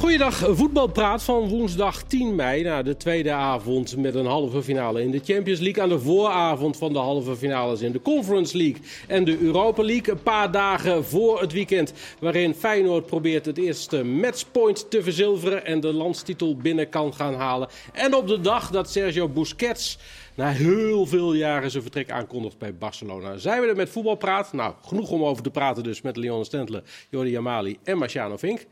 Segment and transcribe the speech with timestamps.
[0.00, 2.62] Goeiedag, voetbalpraat van woensdag 10 mei.
[2.62, 5.82] Na de tweede avond met een halve finale in de Champions League.
[5.82, 10.14] Aan de vooravond van de halve finales in de Conference League en de Europa League.
[10.14, 15.66] Een paar dagen voor het weekend waarin Feyenoord probeert het eerste matchpoint te verzilveren.
[15.66, 17.68] En de landstitel binnen kan gaan halen.
[17.92, 19.98] En op de dag dat Sergio Busquets
[20.34, 23.36] na heel veel jaren zijn vertrek aankondigt bij Barcelona.
[23.36, 24.52] Zijn we er met voetbalpraat?
[24.52, 28.66] Nou, genoeg om over te praten dus met Leon Stentler, Jordi Amali en Marciano Vink.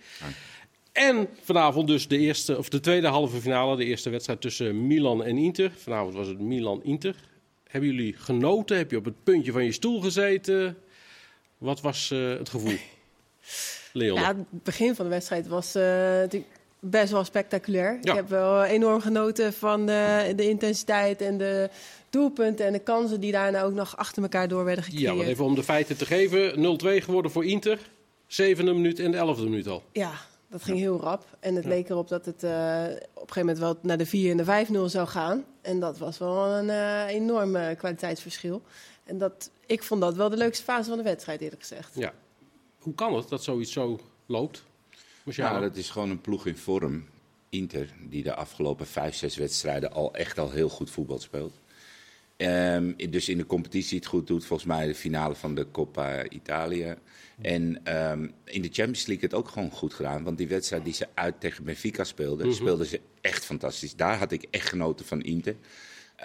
[0.99, 5.25] En vanavond dus de, eerste, of de tweede halve finale, de eerste wedstrijd tussen Milan
[5.25, 5.73] en Inter.
[5.77, 7.15] Vanavond was het Milan-Inter.
[7.69, 8.77] Hebben jullie genoten?
[8.77, 10.77] Heb je op het puntje van je stoel gezeten?
[11.59, 12.77] Wat was uh, het gevoel?
[13.93, 14.21] Leon?
[14.21, 17.99] Ja, het begin van de wedstrijd was uh, natuurlijk best wel spectaculair.
[18.03, 18.11] Ja.
[18.11, 21.71] Ik heb wel enorm genoten van de, de, intensiteit en de
[22.11, 25.11] doelpunten en de kansen die daarna ook nog achter elkaar door werden gecreëerd.
[25.11, 26.79] Ja, want even om de feiten te geven.
[27.01, 27.79] 0-2 geworden voor Inter.
[28.27, 29.83] Zevende minuut en de elfde minuut al.
[29.93, 30.13] Ja,
[30.49, 31.37] dat ging heel rap.
[31.41, 34.31] En het leek erop dat het uh, op een gegeven moment wel naar de 4
[34.31, 35.45] en de 5-0 zou gaan.
[35.61, 38.63] En dat was wel een uh, enorm uh, kwaliteitsverschil.
[39.05, 41.95] En dat, ik vond dat wel de leukste fase van de wedstrijd, eerlijk gezegd.
[41.95, 42.13] Ja.
[42.79, 44.65] Hoe kan het dat zoiets zo loopt?
[45.25, 47.07] Ja, dat is gewoon een ploeg in vorm.
[47.49, 51.55] Inter, die de afgelopen vijf, zes wedstrijden al echt al heel goed voetbal speelt.
[52.41, 54.45] Um, dus in de competitie het goed doet.
[54.45, 56.97] Volgens mij de finale van de Coppa Italia.
[57.41, 60.25] En um, in de Champions League het ook gewoon goed gedaan.
[60.25, 62.61] Want die wedstrijd die ze uit tegen Benfica speelden, mm -hmm.
[62.61, 63.97] speelden ze echt fantastisch.
[63.97, 65.57] Daar had ik echt genoten van Inter.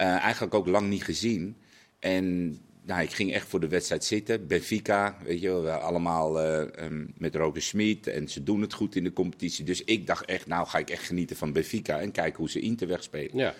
[0.00, 1.56] eigenlijk ook lang niet gezien.
[1.98, 4.46] En nou, ik ging echt voor de wedstrijd zitten.
[4.46, 8.06] Benfica, weet je wel, allemaal uh, um, met Roger Smit.
[8.06, 9.64] En ze doen het goed in de competitie.
[9.64, 12.00] Dus ik dacht echt, nou ga ik echt genieten van Benfica.
[12.00, 13.36] En kijken hoe ze Inter wegspelen.
[13.36, 13.54] Ja.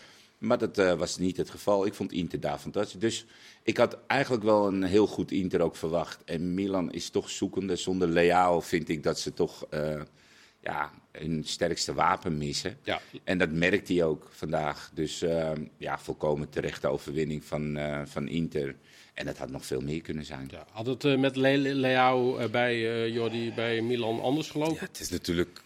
[0.45, 1.87] Maar dat uh, was niet het geval.
[1.87, 3.00] Ik vond Inter daar fantastisch.
[3.00, 3.27] Dus
[3.62, 6.25] ik had eigenlijk wel een heel goed Inter ook verwacht.
[6.25, 7.77] En Milan is toch zoekende.
[7.77, 10.01] Zonder Leao vind ik dat ze toch uh,
[10.61, 12.79] ja, hun sterkste wapen missen.
[12.83, 13.01] Ja.
[13.24, 14.91] En dat merkt hij ook vandaag.
[14.95, 18.77] Dus uh, ja, volkomen terechte overwinning van, van Inter.
[19.14, 20.48] En het had nog veel meer kunnen zijn.
[20.51, 24.75] Ja, had het uh, met Le Leao uh, bij uh, Jordi bij Milan anders gelopen?
[24.75, 25.61] Ja, het is natuurlijk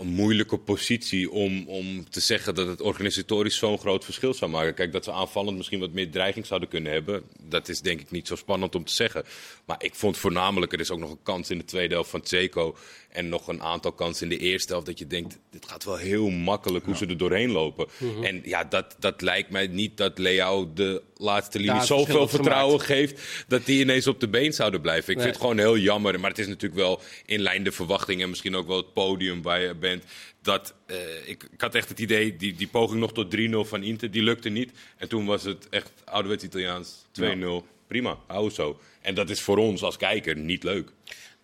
[0.00, 4.74] een moeilijke positie om, om te zeggen dat het organisatorisch zo'n groot verschil zou maken.
[4.74, 8.10] Kijk, dat ze aanvallend misschien wat meer dreiging zouden kunnen hebben, dat is denk ik
[8.10, 9.24] niet zo spannend om te zeggen.
[9.64, 12.22] Maar ik vond voornamelijk, er is ook nog een kans in de tweede helft van
[12.22, 12.76] Tseko
[13.14, 15.96] en nog een aantal kansen in de eerste helft dat je denkt, dit gaat wel
[15.96, 16.98] heel makkelijk hoe ja.
[16.98, 17.86] ze er doorheen lopen.
[17.98, 18.24] Mm -hmm.
[18.24, 22.80] En ja, dat, dat lijkt mij niet dat Leao de laatste linie ja, zoveel vertrouwen
[22.80, 23.10] gemaakt.
[23.10, 25.10] geeft dat die ineens op de been zouden blijven.
[25.10, 25.24] Ik nee.
[25.24, 26.20] vind het gewoon heel jammer.
[26.20, 29.42] Maar het is natuurlijk wel in lijn de verwachting en misschien ook wel het podium
[29.42, 30.04] waar je bent.
[30.42, 33.82] Dat, uh, ik, ik, had echt het idee, die, die poging nog tot 3-0 van
[33.82, 34.70] Inter, die lukte niet.
[34.96, 37.22] En toen was het echt ouderwets Italiaans 2-0.
[37.22, 37.60] Ja.
[37.86, 38.80] Prima, hou zo.
[39.00, 40.90] En dat is voor ons als kijker niet leuk.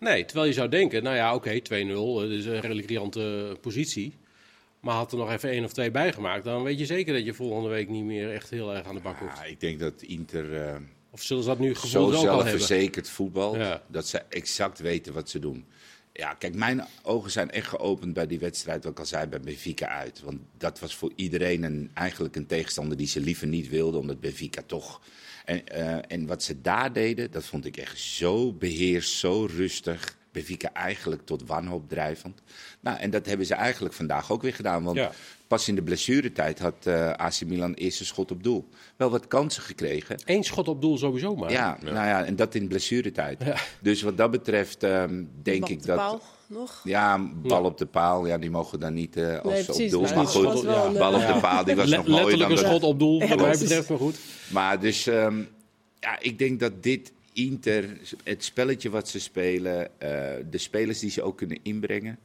[0.01, 3.57] Nee, terwijl je zou denken, nou ja, oké, okay, 2-0, dat is een redelijk riante
[3.61, 4.13] positie.
[4.79, 7.33] Maar had er nog even één of twee bijgemaakt, dan weet je zeker dat je
[7.33, 9.37] volgende week niet meer echt heel erg aan de bak hoeft.
[9.37, 10.45] Ja, ik denk dat Inter.
[10.53, 10.75] Uh,
[11.09, 13.83] of zullen ze dat nu zo zelfverzekerd voetbal ja.
[13.87, 15.65] dat ze exact weten wat ze doen.
[16.13, 19.39] Ja, kijk, mijn ogen zijn echt geopend bij die wedstrijd, wat ik al zei, bij
[19.39, 20.21] Benfica uit.
[20.23, 24.19] Want dat was voor iedereen een, eigenlijk een tegenstander die ze liever niet wilden, omdat
[24.19, 25.01] Benfica toch.
[25.45, 30.19] En, uh, en wat ze daar deden, dat vond ik echt zo beheerst, zo rustig.
[30.31, 32.41] Benfica eigenlijk tot wanhoop drijvend.
[32.79, 34.83] Nou, en dat hebben ze eigenlijk vandaag ook weer gedaan.
[34.83, 35.11] Want ja.
[35.47, 38.69] pas in de blessuretijd had uh, AC Milan eerste schot op doel.
[38.95, 40.19] Wel wat kansen gekregen.
[40.25, 41.51] Eén schot op doel sowieso maar.
[41.51, 41.91] Ja, ja.
[41.91, 43.43] nou ja, en dat in blessuretijd.
[43.43, 43.55] Ja.
[43.81, 46.21] Dus wat dat betreft um, denk ik dat...
[46.51, 46.81] Nog?
[46.83, 48.27] Ja, bal op de paal.
[48.27, 50.01] Ja, die mogen dan niet uh, als nee, precies, op doel.
[50.01, 52.65] Maar, maar goed, een, bal op de paal, die was Le nog mooier letterlijk dan
[52.65, 54.19] een schot op doel, wat mij betreft, maar goed.
[54.51, 55.47] Maar dus, um,
[55.99, 60.09] ja, ik denk dat dit Inter, het spelletje wat ze spelen, uh,
[60.49, 62.19] de spelers die ze ook kunnen inbrengen.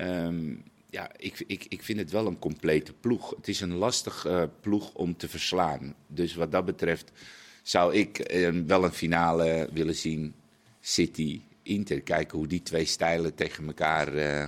[0.00, 3.30] Um, ja, ik, ik, ik vind het wel een complete ploeg.
[3.30, 5.94] Het is een lastig uh, ploeg om te verslaan.
[6.06, 7.12] Dus wat dat betreft
[7.62, 10.34] zou ik uh, wel een finale willen zien.
[10.80, 12.00] City, Inter.
[12.00, 14.14] Kijken hoe die twee stijlen tegen elkaar.
[14.14, 14.46] Uh,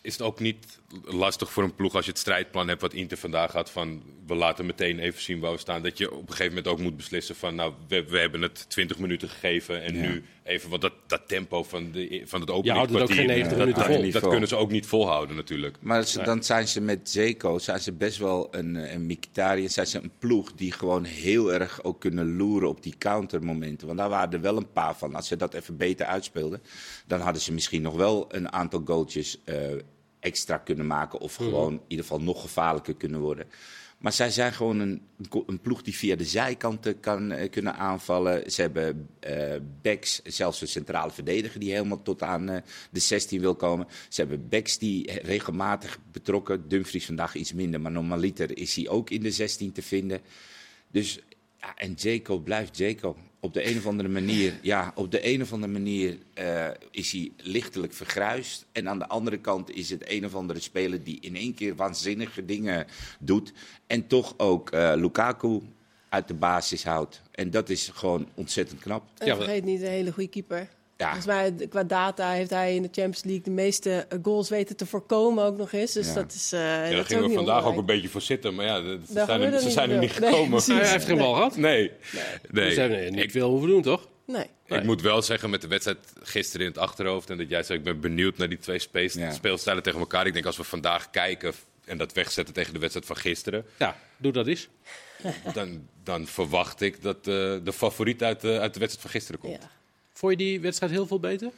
[0.00, 3.18] is het ook niet lastig voor een ploeg als je het strijdplan hebt wat Inter
[3.18, 5.82] vandaag had van we laten meteen even zien waar we staan.
[5.82, 8.70] Dat je op een gegeven moment ook moet beslissen van nou we, we hebben het
[8.70, 10.00] 20 minuten gegeven en ja.
[10.00, 14.28] nu even, want dat, dat tempo van, de, van het openingskwartier, ja, dat, dat, dat
[14.28, 15.76] kunnen ze ook niet volhouden natuurlijk.
[15.80, 19.86] Maar ze, dan zijn ze met Zeko, zijn ze best wel een, een Mkhitaryan, zijn
[19.86, 23.86] ze een ploeg die gewoon heel erg ook kunnen loeren op die countermomenten.
[23.86, 25.14] Want daar waren er wel een paar van.
[25.14, 26.62] Als ze dat even beter uitspeelden,
[27.06, 29.54] dan hadden ze misschien nog wel een aantal goaltjes uh,
[30.20, 31.20] extra kunnen maken.
[31.20, 31.78] Of gewoon mm.
[31.78, 33.46] in ieder geval nog gevaarlijker kunnen worden.
[33.98, 35.02] Maar zij zijn gewoon een,
[35.46, 38.50] een ploeg die via de zijkanten kan eh, kunnen aanvallen.
[38.50, 43.40] Ze hebben eh backs, zelfs een centrale verdediger die helemaal tot aan eh, de 16
[43.40, 43.86] wil komen.
[44.08, 46.68] Ze hebben backs die regelmatig betrokken.
[46.68, 50.20] Dumfries vandaag iets minder, maar normaliter is hij ook in de 16 te vinden.
[50.90, 51.18] Dus,
[51.60, 53.18] ja, en Jacob blijft Jacob.
[53.40, 57.12] Op de een of andere manier, ja, op de een of andere manier eh, is
[57.12, 58.66] hij lichtelijk vergruist.
[58.72, 61.76] En aan de andere kant is het een of andere speler die in één keer
[61.76, 62.86] waanzinnige dingen
[63.18, 63.52] doet.
[63.86, 65.60] En toch ook eh, Lukaku
[66.08, 67.22] uit de basis houdt.
[67.30, 69.04] En dat is gewoon ontzettend knap.
[69.18, 70.68] En vergeet niet een hele goede keeper.
[70.98, 71.06] Ja.
[71.06, 74.76] Volgens mij, qua data, heeft hij in de Champions League de meeste eh, goals weten
[74.76, 75.92] te voorkomen ook nog eens.
[75.92, 76.14] Dus Ja.
[76.14, 76.52] dat is.
[76.52, 78.54] eh Ja, dat daar is gingen we niet vandaag ook een beetje voor zitten.
[78.54, 80.18] Maar ja, de- ze zijn er, ze niet zijn er niet.
[80.20, 80.62] Nee, gekomen.
[80.62, 81.56] Hij heeft geen bal gehad.
[81.56, 81.90] Nee.
[82.50, 82.66] nee.
[82.66, 84.08] Dus hij heeft niet Ik, veel hoeven doen, toch?
[84.26, 84.46] Nee.
[84.66, 87.30] ik moet wel zeggen, met de wedstrijd gisteren in het achterhoofd...
[87.30, 90.26] en dat jij zei, ik ben benieuwd naar die twee speelstijlen tegen elkaar.
[90.26, 91.52] Ik denk, als we vandaag kijken
[91.84, 93.64] en dat wegzetten tegen de wedstrijd van gisteren...
[93.78, 94.68] Ja, doe dat eens.
[95.54, 97.24] dan, dan verwacht ik dat eh,
[97.64, 99.66] de favoriet uit uit de wedstrijd van gisteren komt.
[100.18, 101.50] Vond je die wedstrijd heel veel beter?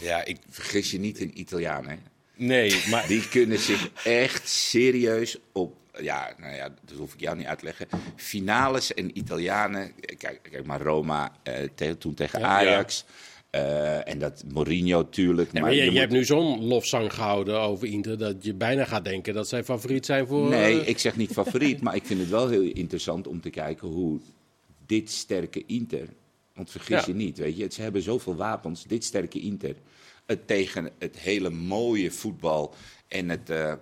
[0.00, 1.96] Ja, ik vergis je niet in Italiaan, hè.
[2.36, 7.36] Nee, maar Die kunnen zich echt serieus op, ja, nou ja, dat hoef ik jou
[7.36, 7.86] niet uit te leggen.
[8.16, 13.04] Finales en Italianen, kijk, kijk maar Roma eh, te- toen tegen Ajax.
[13.50, 15.52] eh, en dat Mourinho natuurlijk.
[15.52, 18.84] Ja, maar je, je, moet- hebt nu zo'n lofzang gehouden over Inter dat je bijna
[18.84, 20.48] gaat denken dat zij favoriet zijn voor.
[20.48, 23.50] Nee, eh, ik zeg niet favoriet, maar ik vind het wel heel interessant om te
[23.50, 24.20] kijken hoe
[24.86, 26.08] dit sterke Inter.
[26.56, 27.04] Want vergis Ja.
[27.06, 28.84] je niet, weet je, ze hebben zoveel wapens.
[28.84, 29.74] Dit sterke Inter.
[30.26, 32.74] Het tegen het hele mooie voetbal
[33.08, 33.72] en het eh,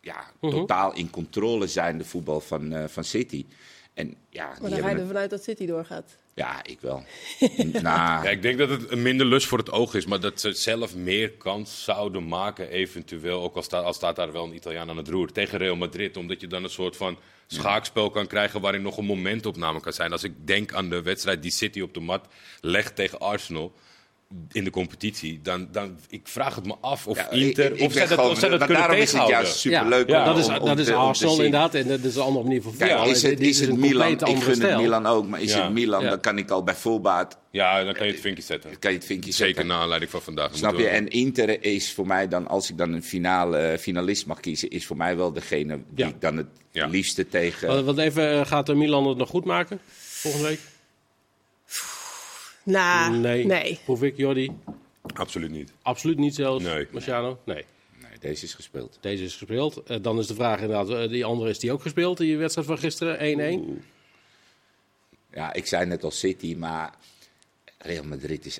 [0.00, 0.52] ja, Mhm.
[0.52, 3.46] totaal in controle zijnde voetbal van, eh, van City.
[3.94, 6.16] En ja, Maar die dan ga je er het- vanuit dat City doorgaat.
[6.34, 7.04] Ja, ik wel.
[7.72, 10.40] nou, Ja, ik denk dat het een minder lust voor het oog is, maar dat
[10.40, 13.42] ze zelf meer kans zouden maken, eventueel.
[13.42, 16.16] Ook al staat, al staat daar wel een Italiaan aan het roer tegen Real Madrid,
[16.16, 20.12] omdat je dan een soort van schaakspel kan krijgen waarin nog een momentopname kan zijn.
[20.12, 22.26] Als ik denk aan de wedstrijd die City op de mat
[22.60, 23.72] legt tegen Arsenal
[24.52, 27.86] in de competitie, dan, dan ik vraag het me af of ja, Inter ik- ik
[27.86, 30.18] of zij dat, gewoon- of zij dat maar kunnen daarom is het juist superleuk Ja,
[30.20, 32.14] om- dat is, om- om dat is te- om te Arsenal inderdaad en dat is
[32.16, 32.72] een andere manier van
[33.06, 33.78] is het, is Milan?
[33.78, 34.80] compleet Ik gun het stijl.
[34.80, 35.62] Milan ook, maar is Ja.
[35.64, 36.08] het Milan, Ja.
[36.10, 38.78] dan kan ik al bij voorbaat Ja, dan kan je het vinkje zetten.
[38.78, 39.66] kan je het vinkje Zeker zetten.
[39.66, 40.50] naar aanleiding van vandaag.
[40.56, 40.86] Snap je?
[40.88, 44.70] En Inter is voor mij dan, als ik dan een finale, eh, finalist mag kiezen,
[44.70, 46.86] is voor mij wel degene die ik dan het Ja.
[46.86, 47.68] liefste tegen.
[47.68, 50.58] Want- Want even, eh, gaat de Milan het nog goed maken volgende week?
[52.62, 53.46] Nou, nee.
[53.46, 53.78] nee.
[53.84, 54.50] Hoef ik, Jordi?
[55.14, 55.72] Absoluut niet.
[55.82, 56.64] Absoluut niet zelfs.
[56.64, 56.86] Nee.
[56.90, 57.38] Marciano?
[57.44, 57.64] Nee.
[58.00, 58.98] Nee, deze is gespeeld.
[59.00, 59.82] Deze is gespeeld.
[59.82, 62.66] Eh, dan is de vraag inderdaad, eh, die andere is die ook gespeeld, die wedstrijd
[62.68, 63.84] van gisteren, 1-1.
[65.32, 66.94] Ja, ik zei net al City, maar
[67.78, 68.58] Real Madrid is.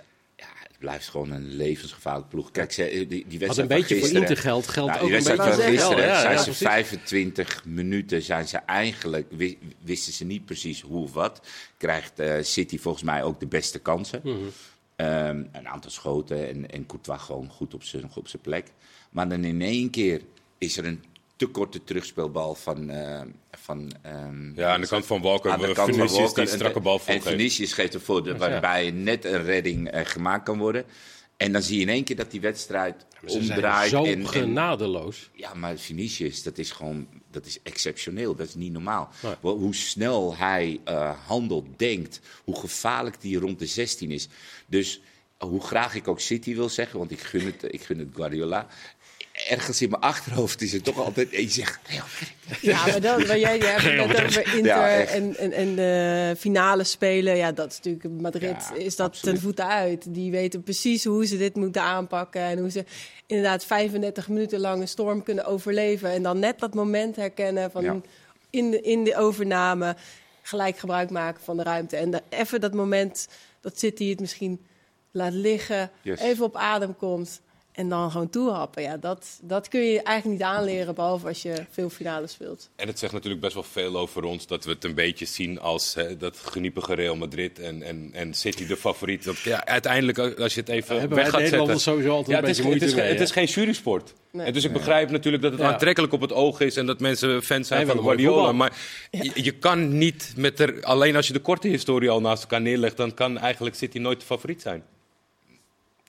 [0.83, 2.51] Blijft gewoon een levensgevaarlijk ploeg.
[2.51, 5.03] Kijk, ze, die, die wedstrijd Wat een van beetje voor gisteren- Inter geldt, geldt Nou,
[5.03, 6.67] ook die een wedstrijd beetje van voor gisteren Real, ja, zijn ja, ze precies.
[6.67, 11.41] 25 minuten zijn ze eigenlijk wi- wisten ze niet precies hoe of wat.
[11.77, 14.21] Krijgt eh, City volgens mij ook de beste kansen.
[14.25, 14.37] Mhm.
[14.97, 18.67] Ehm, een aantal schoten en, en Courtois gewoon goed op zijn op zijn plek.
[19.11, 20.21] Maar dan in één keer
[20.59, 21.05] is er een
[21.47, 22.91] te korte terugspeelbal van.
[22.91, 26.35] eh, van ehm, Ja, aan de kant van Walker, aan de kant van Walker.
[26.35, 27.29] die En- strakke bal En volgeeft.
[27.29, 30.85] Vinicius geeft ervoor de, waarbij net een redding eh, gemaakt kan worden.
[31.37, 33.91] En dan zie je in één keer dat die wedstrijd Ze zijn omdraait.
[33.91, 35.31] zo en, en, genadeloos.
[35.35, 38.35] ja, maar Vinicius, dat is gewoon dat is exceptioneel.
[38.35, 39.09] Dat is niet normaal.
[39.23, 39.53] Nee.
[39.55, 42.21] Hoe snel hij eh, handelt, denkt.
[42.45, 44.29] Hoe gevaarlijk die rond de 16 is.
[44.67, 45.01] Dus
[45.39, 48.67] hoe graag ik ook City wil zeggen, want ik gun het, ik gun het Guardiola.
[49.49, 51.31] Ergens in mijn achterhoofd is het toch altijd.
[51.33, 51.81] En je zegt.
[52.61, 55.75] Ja, maar dan, waar jij, jij hebt het net over Inter Ja, en, en, en
[55.75, 57.37] de finale spelen.
[57.37, 58.51] Ja, dat is natuurlijk Madrid.
[58.51, 59.35] Ja, is dat absoluut.
[59.35, 60.15] ten voeten uit.
[60.15, 62.41] Die weten precies hoe ze dit moeten aanpakken.
[62.43, 62.85] En hoe ze
[63.27, 66.11] inderdaad 35 minuten lang een storm kunnen overleven.
[66.11, 68.01] En dan net dat moment herkennen van Ja.
[68.51, 69.97] in, de, in de overname.
[70.43, 71.97] Gelijk gebruik maken van de ruimte.
[71.97, 73.29] En de- even dat moment
[73.61, 74.67] dat City het misschien
[75.11, 75.91] laat liggen.
[76.03, 76.21] Yes.
[76.21, 77.41] Even op adem komt.
[77.73, 78.83] En dan gewoon toehappen.
[78.83, 80.95] Ja, dat, dat kun je eigenlijk niet aanleren.
[80.95, 82.71] Behalve als je veel finales speelt.
[82.77, 85.61] En het zegt natuurlijk best wel veel over ons dat we het een beetje zien
[85.61, 89.25] als hè, dat geniepige Real Madrid en, en, en City de favoriet.
[89.25, 91.81] Dat, ja, uiteindelijk, als je het even Hebben weg gaat zetten.
[91.81, 93.25] Sowieso altijd Ja, een het, is, beetje het, moeite is, mee, het hè?
[93.25, 94.15] is geen jurysport.
[94.31, 94.47] Nee.
[94.47, 95.73] En dus ik begrijp natuurlijk dat het Ja.
[95.73, 98.35] aantrekkelijk op het oog is en dat mensen fans zijn van mooi Guardiola.
[98.37, 98.55] voetbal.
[98.55, 98.77] Maar
[99.11, 102.61] je, je kan niet met er, alleen als je de korte historie al naast elkaar
[102.61, 104.83] neerlegt, dan kan eigenlijk City nooit de favoriet zijn.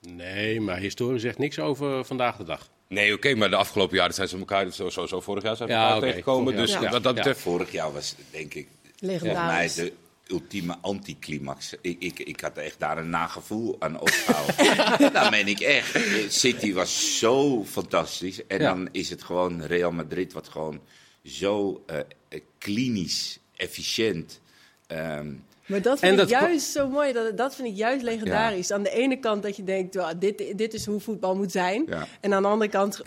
[0.10, 2.70] Nee, maar historie zegt niks over vandaag de dag.
[2.88, 5.70] Nee, oké, maar de afgelopen jaren zijn ze elkaar zo, zo, zo vorig jaar zijn
[5.70, 6.44] ze Ja, elkaar tegengekomen.
[6.54, 6.84] vorig Dus jaar.
[6.84, 6.90] Ja.
[6.92, 7.40] wat dat betreft.
[7.40, 8.68] Vorig jaar was denk ik
[9.00, 9.94] volgens mij de
[10.28, 11.74] ultieme anticlimax.
[11.82, 15.14] Ik, ik, ik had echt daar een nagevoel aan opgehouden.
[15.22, 16.00] dat meen ik echt.
[16.34, 18.46] City was zo fantastisch.
[18.48, 18.74] En Ja.
[18.74, 20.82] dan is het gewoon Real Madrid wat gewoon
[21.24, 24.42] zo eh, eh, klinisch, efficiënt.
[24.88, 25.32] ehm,
[25.74, 27.14] Maar dat vind ik juist zo mooi.
[27.14, 28.72] Dat, dat vind ik juist legendarisch.
[28.72, 31.84] Aan de ene kant dat je denkt, "Wel, dit, dit is hoe voetbal moet zijn.
[31.88, 32.08] Ja.
[32.22, 33.02] En aan de andere kant,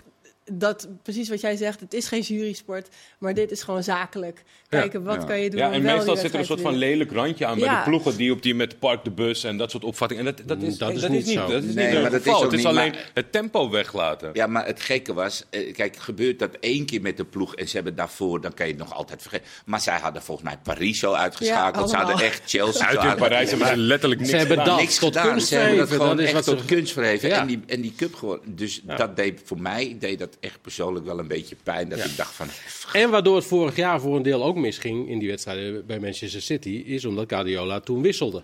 [0.51, 2.87] dat, precies wat jij zegt, het is geen jurysport.
[3.17, 4.43] Maar dit is gewoon zakelijk.
[4.69, 5.23] Kijken, wat Ja.
[5.27, 7.59] kan je doen Ja, en wel meestal zit er een soort van lelijk randje aan
[7.59, 7.83] bij Ja.
[7.83, 10.27] de ploegen die op die met Park de Bus en dat soort opvattingen.
[10.27, 11.47] En dat, dat is, Dat is dat niet is niet, zo.
[11.47, 13.31] dat is Nee, niet maar het dat is ook Het is niet, alleen maar- het
[13.31, 14.29] tempo weglaten.
[14.33, 17.67] Ja, maar het gekke was, eh, kijk, gebeurt dat één keer met de ploeg en
[17.67, 19.45] ze hebben daarvoor, dan kan je het nog altijd vergeten.
[19.65, 21.89] Maar zij hadden volgens mij Paris zo uitgeschakeld.
[21.91, 24.73] Ja, ze hadden echt Chelsea Uit in Parijs hebben ze letterlijk niks Ze hebben gedaan.
[24.75, 25.31] dat niks tot gedaan.
[25.31, 27.29] kunst Ze hebben dat gewoon echt wat tot kunst verheven.
[27.29, 27.39] Ja.
[27.41, 28.39] En, die, en die cup gewoon.
[28.45, 31.89] Dus dat deed voor mij deed dat echt persoonlijk wel een beetje pijn.
[31.89, 32.47] Dat ik dacht van.
[32.93, 36.41] En waardoor het vorig jaar voor een deel ook misging in die wedstrijden bij Manchester
[36.41, 38.43] City, is omdat Guardiola toen wisselde.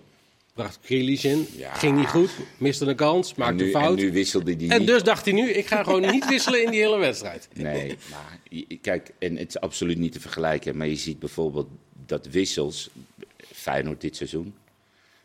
[0.54, 1.74] Bracht Grealish in, Ja.
[1.74, 3.96] ging niet goed, miste een kans, maakte nu, een en fout.
[3.96, 4.88] nu wisselde die En niet.
[4.88, 7.48] dus dacht hij nu, ik ga gewoon niet wisselen in die hele wedstrijd.
[7.54, 8.38] Nee, maar
[8.80, 10.76] kijk, en het is absoluut niet te vergelijken.
[10.76, 11.68] Maar je ziet bijvoorbeeld
[12.06, 12.88] dat wissels,
[13.52, 14.54] Feyenoord dit seizoen,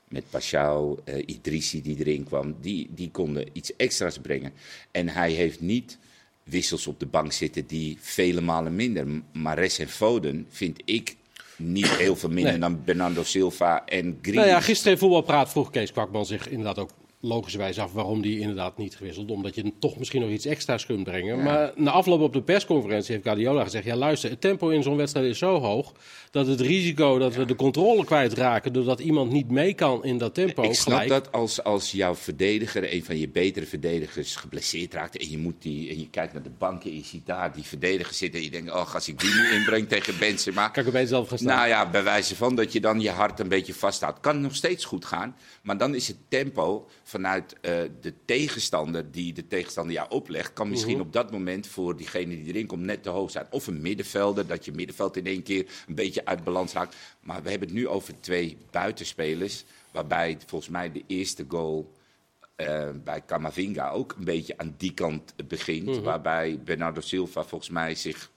[0.08, 4.54] met Pashao, eh, Idrissi die erin kwam, die, die konden iets extra's brengen.
[4.92, 5.98] En hij heeft niet
[6.50, 9.06] wissels op de bank zitten die vele malen minder.
[9.34, 11.16] Mares en Foden vind ik
[11.56, 12.62] niet heel veel minder Nee.
[12.62, 14.40] dan Bernardo Silva en Grealish.
[14.42, 16.90] Nou ja, gisteren in Voetbalpraat vroeg Kees Kwakman zich inderdaad ook
[17.22, 19.32] logischerwijs af waarom die inderdaad niet gewisseld.
[19.32, 21.44] Omdat je toch misschien nog iets extra's kunt brengen.
[21.44, 23.86] Maar na afloop op de persconferentie heeft Guardiola gezegd...
[23.86, 25.94] ja luister, het tempo in zo'n wedstrijd is zo hoog...
[26.32, 28.74] dat het risico dat we de controle kwijtraken...
[28.74, 31.10] doordat iemand niet mee kan in dat tempo Ik snap gelijk...
[31.10, 35.18] dat als, als jouw verdediger, een van je betere verdedigers, geblesseerd raakt.
[35.18, 37.64] En je, moet die, en je kijkt naar de bank en je ziet daar die
[37.64, 38.40] verdediger zitten.
[38.40, 40.68] En je denkt, oh, als ik die nu inbreng tegen Benzema.
[40.68, 41.56] Kan ik er zelf gaan staan.
[41.56, 44.20] Nou ja, bij wijze van dat je dan je hart een beetje vasthoudt.
[44.20, 45.36] Kan nog steeds goed gaan.
[45.62, 50.54] Maar dan is het tempo vanuit eh, de tegenstander die de tegenstander jou oplegt.
[50.54, 51.02] Kan misschien Mhm.
[51.06, 53.48] op dat moment voor diegene die erin komt net te hoog zijn.
[53.52, 56.96] Of een middenvelder, dat je middenveld in één keer een beetje uit balans raakt.
[57.22, 59.64] Maar we hebben het nu over twee buitenspelers.
[59.92, 61.94] Waarbij volgens mij de eerste goal
[62.56, 65.86] eh, bij Camavinga ook een beetje aan die kant begint.
[65.86, 66.02] Mhm.
[66.02, 68.32] Waarbij Bernardo Silva volgens mij zich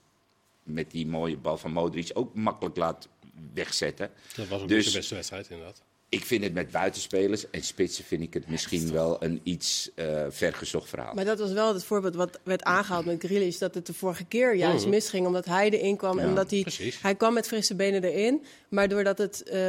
[0.63, 3.07] met die mooie bal van Modric ook makkelijk laat
[3.53, 4.11] wegzetten.
[4.35, 5.81] Dat was ook Dus- de beste wedstrijd inderdaad.
[6.13, 10.25] Ik vind het met buitenspelers en spitsen vind ik het misschien wel een iets eh
[10.29, 11.13] vergezocht verhaal.
[11.13, 13.57] Maar dat was wel het voorbeeld wat werd aangehaald met Grealish.
[13.57, 15.25] Dat het de vorige keer juist misging.
[15.27, 16.17] Omdat hij erin kwam.
[16.17, 17.01] en Ja, omdat hij, precies.
[17.01, 18.43] hij kwam met frisse benen erin.
[18.69, 19.43] Maar doordat het...
[19.43, 19.59] eh,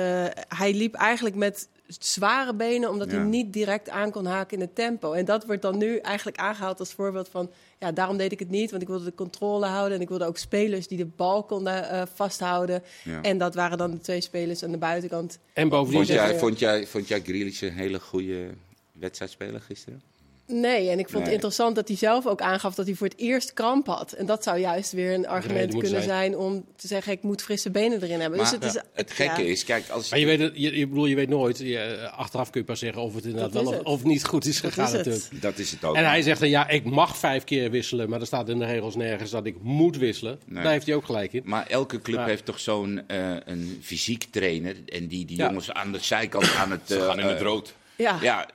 [0.48, 2.90] hij liep eigenlijk met zware benen.
[2.90, 3.16] Omdat Ja.
[3.16, 5.12] hij niet direct aan kon haken in het tempo.
[5.12, 7.50] En dat wordt dan nu eigenlijk aangehaald als voorbeeld van...
[7.78, 8.70] Ja, daarom deed ik het niet.
[8.70, 9.96] Want ik wilde de controle houden.
[9.96, 12.82] En ik wilde ook spelers die de bal konden eh, vasthouden.
[13.04, 13.22] Ja.
[13.22, 15.38] En dat waren dan de twee spelers aan de buitenkant.
[15.52, 16.06] En bovendien...
[16.06, 18.50] Vond jij, vond, jij, vond jij Grealish een hele goede
[18.92, 20.02] wedstrijdspeler gisteren?
[20.46, 21.22] Nee, en ik vond Nee.
[21.24, 24.12] het interessant dat hij zelf ook aangaf dat hij voor het eerst kramp had.
[24.12, 26.02] En dat zou juist weer een argument kunnen zijn.
[26.02, 26.36] zijn.
[26.36, 28.38] om te zeggen: ik moet frisse benen erin hebben.
[28.40, 29.48] Maar dus het, is, het gekke ja.
[29.50, 32.60] is, kijk, als Maar je weet, je, je, bedoel, je weet nooit, je, achteraf kun
[32.60, 33.86] je pas zeggen of het inderdaad Dat wel of, het.
[33.86, 35.06] of niet goed is Dat gegaan is het.
[35.06, 35.42] natuurlijk.
[35.42, 35.96] dat is het ook.
[35.96, 38.64] En hij zegt dan, ja, ik mag vijf keer wisselen, maar er staat in de
[38.66, 40.38] regels nergens dat ik moet wisselen.
[40.46, 40.62] Nee.
[40.62, 41.42] Daar heeft hij ook gelijk in.
[41.44, 42.24] Maar elke club Ja.
[42.26, 44.76] heeft toch zo'n eh, een fysiek trainer.
[44.86, 45.46] En die die Ja.
[45.46, 46.80] jongens aan de zijkant aan het.
[46.84, 47.74] Ze eh, gaan in het eh, rood.
[47.96, 48.18] Ja.
[48.22, 48.48] Ja,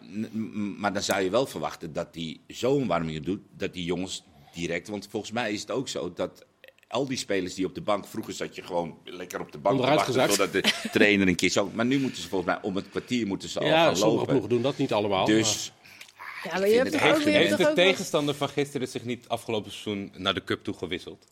[0.77, 3.41] maar dan zou je wel verwachten dat hij zo'n warming doet.
[3.57, 4.87] Dat die jongens direct.
[4.87, 6.45] Want volgens mij is het ook zo dat.
[6.87, 9.79] Al die spelers die op de bank, vroeger zat je gewoon lekker op de bank
[9.79, 10.29] wachten gezakt.
[10.29, 11.71] totdat de trainer een keer zo.
[11.73, 14.09] Maar nu moeten ze volgens mij om het kwartier moeten ze al Ja, gaan sommige
[14.17, 14.27] lopen.
[14.27, 15.25] ploegen doen dat niet allemaal.
[15.25, 15.71] Dus
[16.43, 18.87] Ja, maar je hebt het toch ook, echt je hebt Heeft de tegenstander van gisteren
[18.87, 21.25] zich niet afgelopen seizoen naar de cup toe gewisseld?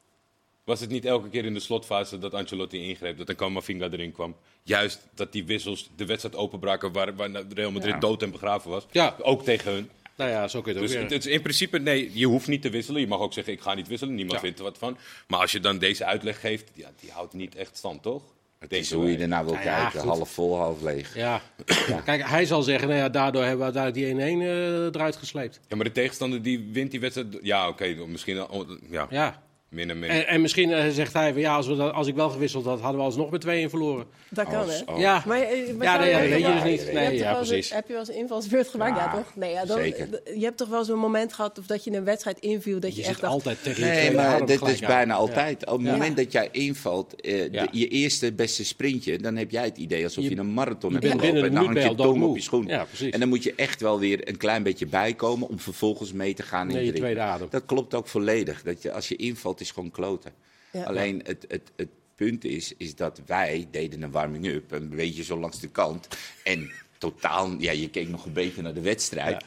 [0.67, 4.12] Was het niet elke keer in de slotfase dat Ancelotti ingreep, dat een Camavinga erin
[4.12, 4.36] kwam?
[4.63, 8.00] Juist dat die wissels de wedstrijd openbraken waar, waar Real Madrid Ja.
[8.00, 8.86] dood en begraven was.
[8.91, 9.15] Ja.
[9.21, 9.89] Ook tegen hun.
[10.15, 11.17] Nou ja, zo kun je het Dus ook het, weer.
[11.19, 13.01] het is in principe, nee, je hoeft niet te wisselen.
[13.01, 14.13] Je mag ook zeggen, ik ga niet wisselen.
[14.15, 14.39] Niemand Ja.
[14.43, 14.97] vindt er wat van.
[15.27, 18.24] Maar als je dan deze uitleg geeft, ja, die houdt niet echt stand, toch?
[18.59, 20.00] het is hoe je ernaar wil Nou ja, kijken.
[20.00, 20.09] goed.
[20.09, 21.15] Half vol, half leeg.
[21.15, 21.41] Ja.
[22.05, 25.59] Kijk, hij zal zeggen, nou ja, daardoor hebben we uiteindelijk die 1-1 eh, eruit gesleept.
[25.67, 27.38] Ja, maar de tegenstander die wint die wedstrijd...
[27.41, 28.50] Ja, oké, misschien...
[28.50, 29.43] oh, Ja, Ja.
[29.69, 30.09] Min en min.
[30.09, 32.65] En, en misschien eh, zegt hij, van, ja, als, we dat, als ik wel gewisseld
[32.65, 34.05] had, hadden we alsnog met 2-1 verloren.
[34.29, 34.86] Dat kan, Als- hè?
[34.86, 35.24] als- Ja.
[35.25, 36.81] Maar, eh, maar Ja, nee, dat weet je dus niet.
[36.88, 37.74] Je Nee, ja, precies.
[37.74, 38.97] heb je wel eens een invalsbeurt gemaakt?
[38.97, 39.36] Ja, Ja, toch?
[39.36, 40.07] Nee, ja, dan, zeker.
[40.36, 42.89] Je hebt toch wel zo'n moment gehad of dat je in een wedstrijd inviel dat
[42.95, 43.33] je, Je echt zit dacht...
[43.33, 44.88] altijd tegen je Nee, maar dit is aan.
[44.88, 45.19] bijna Ja.
[45.19, 45.65] altijd.
[45.65, 45.91] Op het Ja.
[45.91, 50.03] moment dat jij invalt, eh, de- je eerste beste sprintje, dan heb jij het idee
[50.03, 51.29] alsof je, Je- een marathon je hebt gelopen.
[51.39, 52.65] En een dan hangt je tong op je schoen.
[52.67, 53.09] Ja, precies.
[53.09, 56.43] En dan moet je echt wel weer een klein beetje bijkomen om vervolgens mee te
[56.43, 57.47] gaan in de adem.
[57.50, 58.62] Dat klopt ook volledig.
[58.63, 60.33] Dat je, als je invalt, is gewoon kloten.
[60.71, 60.83] Ja.
[60.83, 65.39] Alleen het, het, het punt is, is dat wij deden een warming-up, een beetje zo
[65.39, 66.07] langs de kant.
[66.43, 69.43] En totaal, ja, je keek nog een beetje naar de wedstrijd.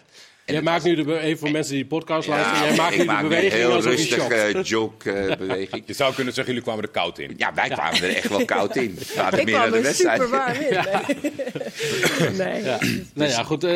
[0.46, 2.60] Jij maakt nu de even voor mensen die de podcast luisteren.
[2.60, 4.32] Ja, Jij maakt ik nu de maak een beweging heel je rustig shokt.
[4.32, 5.82] eh, joke-beweging.
[5.86, 7.34] Je zou kunnen zeggen, jullie kwamen er koud in.
[7.36, 8.94] ja, wij kwamen er echt wel koud in.
[9.14, 10.20] We hadden Ik meer kwam de er wedstrijd.
[10.22, 10.78] super warm in.
[12.36, 12.50] Nee.
[12.52, 12.62] nee.
[12.62, 12.78] Ja.
[13.14, 13.64] Nou ja, goed.
[13.64, 13.70] eh,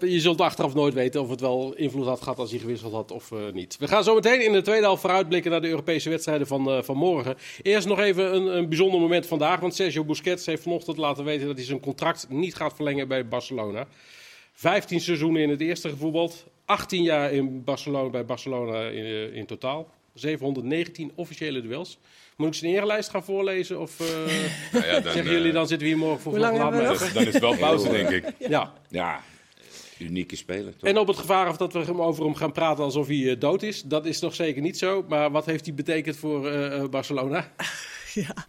[0.00, 3.10] je zult achteraf nooit weten of het wel invloed had gehad als hij gewisseld had
[3.12, 3.76] of eh, niet.
[3.78, 6.82] We gaan zo meteen in de tweede helft vooruitblikken naar de Europese wedstrijden van, eh,
[6.82, 7.34] van morgen.
[7.62, 9.60] Eerst nog even een, een bijzonder moment vandaag.
[9.60, 13.28] Want Sergio Busquets heeft vanochtend laten weten dat hij zijn contract niet gaat verlengen bij
[13.28, 13.86] Barcelona.
[14.60, 16.46] 15 seizoenen in het eerste gevoetbald.
[16.64, 19.90] 18 jaar in Barcelona, bij Barcelona in, eh, in totaal.
[20.14, 21.98] 719 officiële duels.
[22.36, 23.80] Moet ik zijn eerlijst gaan voorlezen?
[23.80, 24.06] Of eh,
[24.72, 26.70] Nou ja, dan, zeggen eh, jullie dan zitten we hier morgen voor lang nog?
[26.70, 28.24] maar Dan is het wel pauze, denk ik.
[28.48, 28.72] Ja.
[28.88, 29.22] Ja,
[30.00, 30.76] unieke speler.
[30.76, 30.88] Toch?
[30.88, 33.40] En op het gevaar of dat we hem over hem gaan praten alsof hij eh,
[33.40, 33.82] dood is.
[33.82, 35.04] Dat is nog zeker niet zo.
[35.08, 37.52] Maar wat heeft hij betekend voor eh, eh, Barcelona?
[38.14, 38.46] Ja,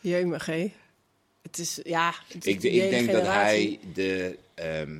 [0.00, 0.72] jemig, hé.
[1.42, 2.14] Het is, ja...
[2.28, 4.98] Het is Ik, ik denk dat hij de, ehm,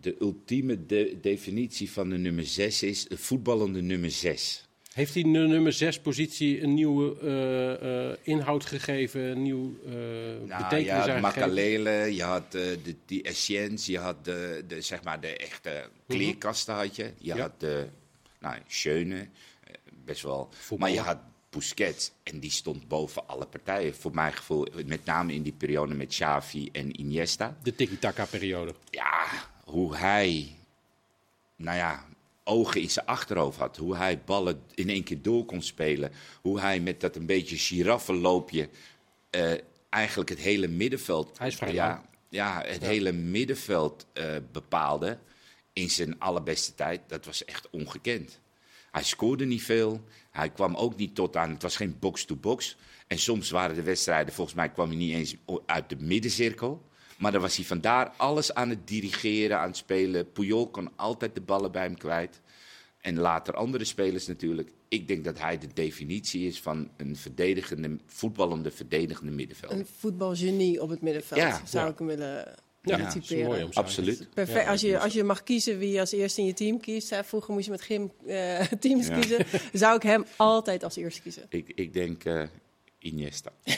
[0.00, 3.04] de ultieme de- definitie van de nummer 6 is.
[3.08, 4.64] De voetballende nummer 6.
[4.92, 9.20] Heeft hij de nummer 6 positie een nieuwe eh, eh, inhoud gegeven?
[9.20, 11.20] Een nieuw eh Nou, je betekenis had aangegeven?
[11.20, 16.74] Makalele, je had de, die Essence, je had de, de, zeg maar de echte kleerkasten
[16.74, 17.02] had je.
[17.18, 17.38] Je Ja.
[17.38, 17.86] had de,
[18.40, 19.28] nou, Schöne,
[20.04, 20.48] best wel.
[20.78, 21.18] Maar je had
[21.50, 23.94] Busquets en die stond boven alle partijen.
[23.94, 27.56] Voor mijn gevoel, met name in die periode met Xavi en Iniesta.
[27.62, 28.74] De tiki-taka-periode.
[28.90, 29.26] Ja,
[29.70, 30.56] hoe hij,
[31.56, 32.04] nou ja,
[32.44, 33.76] ogen in zijn achterhoofd had.
[33.76, 36.12] Hoe hij ballen in één keer door kon spelen.
[36.40, 38.68] Hoe hij met dat een beetje giraffenloopje
[39.30, 39.52] eh,
[39.88, 41.38] eigenlijk het hele middenveld...
[41.38, 45.18] Hij is vrij ja, ja, het hele middenveld eh, bepaalde
[45.72, 47.00] in zijn allerbeste tijd.
[47.06, 48.40] Dat was echt ongekend.
[48.90, 50.04] Hij scoorde niet veel.
[50.30, 51.50] Hij kwam ook niet tot aan.
[51.50, 52.76] Het was geen box-to-box.
[53.06, 55.36] En soms waren de wedstrijden, volgens mij kwam hij niet eens
[55.66, 56.88] uit de middencirkel.
[57.20, 60.32] Maar dan was hij vandaar alles aan het dirigeren, aan het spelen.
[60.32, 62.40] Puyol kon altijd de ballen bij hem kwijt.
[63.00, 64.70] En later andere spelers natuurlijk.
[64.88, 69.72] Ik denk dat hij de definitie is van een verdedigende, voetballende, verdedigende middenveld.
[69.72, 71.92] Een voetbalgenie op het middenveld, Ja, zou ja.
[71.92, 73.74] ik hem willen Ja, dat is omschrijving.
[73.74, 74.28] Absoluut.
[74.34, 74.64] Perfect.
[74.64, 77.10] Ja, als, je, als je mag kiezen wie je als eerste in je team kiest.
[77.10, 79.18] Hè, vroeger moest je met gym eh, teams Ja.
[79.18, 79.46] kiezen.
[79.72, 81.42] Zou ik hem altijd als eerste kiezen.
[81.48, 82.42] Ik, ik denk eh,
[83.00, 83.50] Iniesta.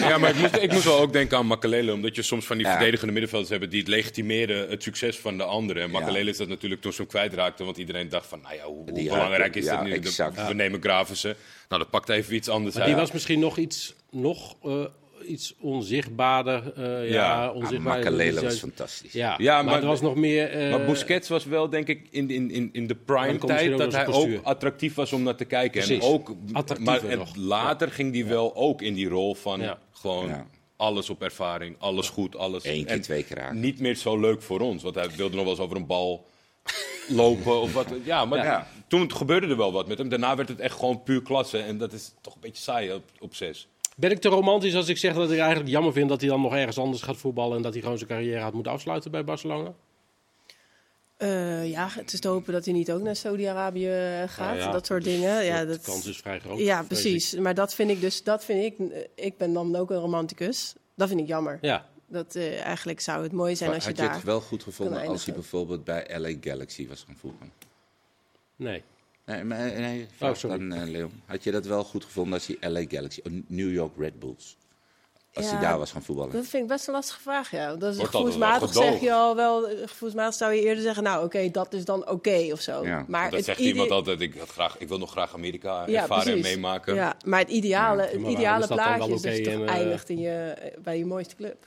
[0.00, 1.92] Ja, maar ik moest, ik moest wel ook denken aan Makalele.
[1.92, 2.72] Omdat je soms van die Ja.
[2.72, 5.82] verdedigende middenvelders hebt die het legitimeren het succes van de anderen.
[5.82, 5.98] En Ja.
[5.98, 7.64] Makalele is dat natuurlijk toen ze hem kwijtraakten.
[7.64, 9.92] Want iedereen dacht van, nou ja, hoe, belangrijk is ja, dat nu?
[9.92, 10.46] exact.
[10.46, 11.36] We nemen Gravensen.
[11.68, 12.92] Nou, dat pakt even iets anders Maar uit.
[12.92, 14.84] die was misschien nog iets, nog, eh,
[15.24, 16.72] iets onzichtbaarder.
[16.76, 17.46] eh, ja, Ja.
[17.46, 17.96] Ah, onzichtbaar.
[17.98, 19.12] Makalele was Ja, fantastisch.
[19.12, 20.50] Ja, Ja, maar, maar- er was nog meer...
[20.50, 23.78] eh, Maar Busquets was wel, denk ik, in, in, in, in de prime tijd ook
[23.78, 24.38] dat hij postuur.
[24.38, 25.80] ook attractief was om naar te kijken.
[25.80, 26.04] En Precies.
[26.04, 27.36] ook, Attractiever maar en nog.
[27.36, 29.78] later ging hij wel ook in die rol van Ja.
[29.92, 30.46] gewoon Ja.
[30.76, 32.64] alles op ervaring, alles goed, alles.
[32.64, 33.60] Eén keer, en twee keer raken.
[33.60, 36.26] Niet meer zo leuk voor ons, want hij wilde nog wel eens over een bal
[37.08, 37.86] lopen of wat.
[38.04, 38.66] Ja, maar Ja.
[38.88, 40.08] toen gebeurde er wel wat met hem.
[40.08, 43.02] Daarna werd het echt gewoon puur klasse en dat is toch een beetje saai op,
[43.20, 43.68] op zes.
[43.94, 46.40] Ben ik te romantisch als ik zeg dat ik eigenlijk jammer vind dat hij dan
[46.40, 49.24] nog ergens anders gaat voetballen en dat hij gewoon zijn carrière had moeten afsluiten bij
[49.24, 49.74] Barcelona?
[51.16, 54.38] Eh, ja, het is te hopen dat hij niet ook naar Saudi-Arabië eh, gaat.
[54.38, 55.44] Nou ja, dat soort dingen.
[55.44, 56.58] Ja, de dat, kans is vrij groot.
[56.58, 57.34] ja precies.
[57.34, 60.74] Maar dat vind ik dus, dat vind ik, eh, ik ben dan ook een romanticus.
[60.94, 61.58] Dat vind ik jammer.
[61.60, 64.14] Ja, Dat, eh, eigenlijk zou het mooi zijn Maar als je had je daar...
[64.14, 67.52] het wel goed gevonden als hij bijvoorbeeld bij LA Galaxy was gaan voetballen?
[68.56, 68.82] nee.
[69.26, 70.58] Nee, maar, nee vraag Oh, eh,
[70.88, 71.22] Leon.
[71.26, 74.56] Had je dat wel goed gevonden als hij LA Galaxy, New York Red Bulls,
[75.34, 76.32] als Ja, hij daar was gaan voetballen?
[76.32, 77.76] Dat vind ik best een lastige vraag, ja.
[77.76, 79.68] Dat is gevoelsmatig zeg je al wel...
[79.68, 82.84] eh, Gevoelsmatig zou je eerder zeggen, nou oké, dat is dan oké of zo.
[82.86, 85.86] Ja, maar dat het zegt iemand altijd, ik, had graag, ik wil nog graag Amerika
[85.86, 86.54] Ja, ervaren en precies.
[86.56, 86.94] meemaken.
[86.94, 90.18] Ja, maar het ideale, het ideale plaatje is dat je oké toch eh, eindigt in
[90.18, 91.66] je, bij je mooiste club.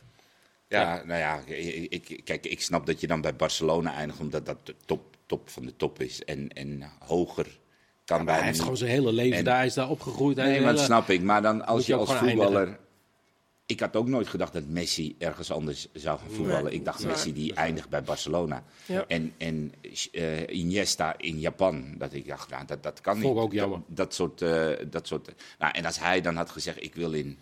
[0.67, 4.45] Ja, nou ja, ik, ik- kijk, ik snap dat je dan bij Barcelona eindigt, omdat
[4.45, 6.23] dat de top, top van de top is.
[6.23, 7.59] En, en hoger
[8.05, 8.61] kan Hij bijna heeft niet.
[8.61, 10.35] gewoon zijn hele leven En- daar, hij is daar opgegroeid.
[10.37, 11.21] Hij Nee, heeft maar dat hele- snap ik.
[11.21, 12.79] Maar dan als je als voetballer...
[13.65, 16.63] Ik had ook nooit gedacht dat Messi ergens anders zou gaan voetballen.
[16.63, 18.63] Nee, ik dacht Messi die eindigt bij Barcelona.
[18.85, 19.05] Ja.
[19.07, 19.73] En, en
[20.11, 21.95] eh, Iniesta in Japan.
[21.97, 23.43] Dat ik dacht, nou, dat, dat kan Vond ik niet.
[23.43, 23.79] ook jammer.
[23.87, 24.41] Dat, dat soort...
[24.41, 27.37] eh, dat soort nou, en als hij dan had gezegd, ik wil in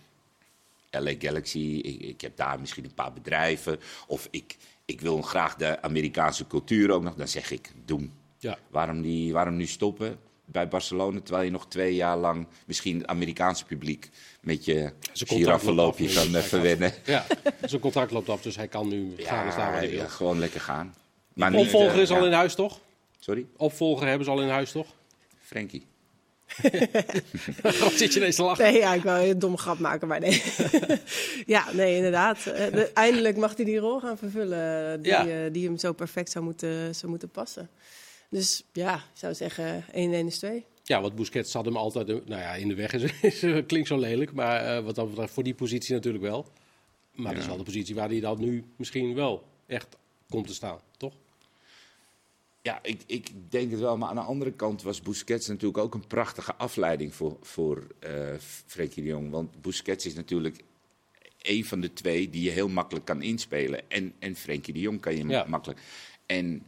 [0.92, 3.80] LA Galaxy, ik, ik heb daar misschien een paar bedrijven.
[4.08, 7.16] Of ik, ik wil graag de Amerikaanse cultuur ook nog.
[7.16, 8.14] Dan zeg ik, doen.
[8.38, 8.58] Ja.
[8.70, 13.08] Waarom, die, waarom nu stoppen bij Barcelona, terwijl je nog twee jaar lang misschien het
[13.08, 14.10] Amerikaanse publiek
[14.42, 16.94] met je giraffenloopje kan eh, dus verwennen?
[17.06, 17.26] Ja,
[17.62, 20.00] zijn contract loopt af, dus hij kan nu gaan staan waar hij wil.
[20.00, 20.96] ja, gewoon lekker gaan.
[21.34, 22.80] Maar niet, Opvolger eh, is al in huis, toch?
[23.20, 23.46] Sorry?
[23.58, 24.88] Opvolger hebben ze al in huis, toch?
[25.40, 25.86] Frankie.
[27.80, 28.64] Wat zit je ineens te lachen?
[28.64, 30.42] Nee, ja, ik wil een domme grap maken, maar nee.
[31.46, 32.46] ja, nee, inderdaad.
[32.46, 35.28] Eh, de- eindelijk mag hij die rol gaan vervullen eh, die, Ja.
[35.28, 37.70] eh, die hem zo perfect zou moeten, zou moeten passen.
[38.30, 40.66] Dus ja, ik zou zeggen 1 1 is 2.
[40.84, 42.94] Ja, want Busquets zat hem altijd nou ja, in de weg.
[42.94, 43.04] Is,
[43.44, 46.46] is- klinkt zo lelijk, maar eh, wat betreft voor die positie natuurlijk wel.
[47.14, 49.88] Maar dat is wel de positie waar hij dan nu misschien wel echt
[50.30, 51.14] komt te staan, toch?
[52.66, 53.98] Ja, ik, ik denk het wel.
[53.98, 58.34] Maar aan de andere kant was Busquets natuurlijk ook een prachtige afleiding voor, voor eh
[58.66, 59.30] Frenkie de Jong.
[59.32, 60.60] Want Busquets is natuurlijk
[61.42, 63.90] een van de twee die je heel makkelijk kan inspelen.
[63.90, 65.46] En, en Frenkie de Jong kan je Ja.
[65.48, 65.80] makkelijk.
[66.26, 66.64] En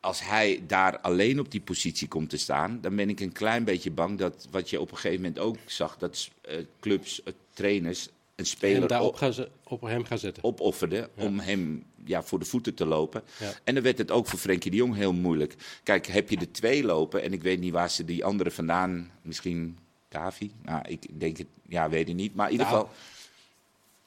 [0.00, 3.64] als hij daar alleen op die positie komt te staan, dan ben ik een klein
[3.64, 7.32] beetje bang dat wat je op een gegeven moment ook zag, dat eh, clubs, eh,
[7.52, 10.44] trainers, een En speler daarop op- gaan ze, op hem gaan zetten.
[10.44, 13.22] opofferde om hem ja, voor de voeten te lopen.
[13.38, 13.52] Ja.
[13.64, 15.54] En dan werd het ook voor Frenkie de Jong heel moeilijk.
[15.82, 19.10] Kijk, heb je er twee lopen en ik weet niet waar ze die andere vandaan,
[19.22, 20.50] misschien Davi?
[20.62, 22.34] Nou, ik denk het, ja, weet ik niet.
[22.34, 22.94] Maar in ieder Nou, geval,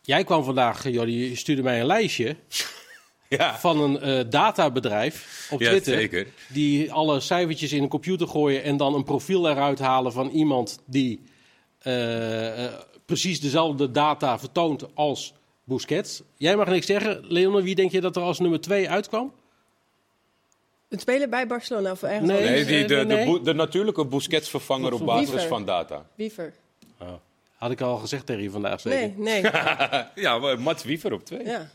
[0.01, 2.35] Jij kwam vandaag, Jordi, je stuurde mij een lijstje
[3.29, 5.93] Ja, van een eh, databedrijf op Ja, Twitter.
[5.93, 6.27] zeker.
[6.49, 10.79] Die alle cijfertjes in een computer gooien en dan een profiel eruit halen van iemand
[10.85, 11.21] die
[13.05, 16.21] precies dezelfde data vertoont als Busquets.
[16.37, 17.25] Jij mag niks zeggen.
[17.27, 19.33] Leon, wie denk je dat er als nummer 2 uitkwam?
[20.89, 22.65] Een speler bij Barcelona of ergens Nee.
[22.65, 23.41] die, de, de, Nee.
[23.41, 25.47] de natuurlijke Busquets-vervanger op basis Wiever.
[25.47, 26.05] van data.
[26.15, 26.53] Wiever.
[27.55, 28.99] Had ik al gezegd tegen je vandaag zeker?
[28.99, 29.51] Nee, nee.
[30.25, 31.45] Ja, maar Mats Wiever op twee.
[31.45, 31.69] Ja.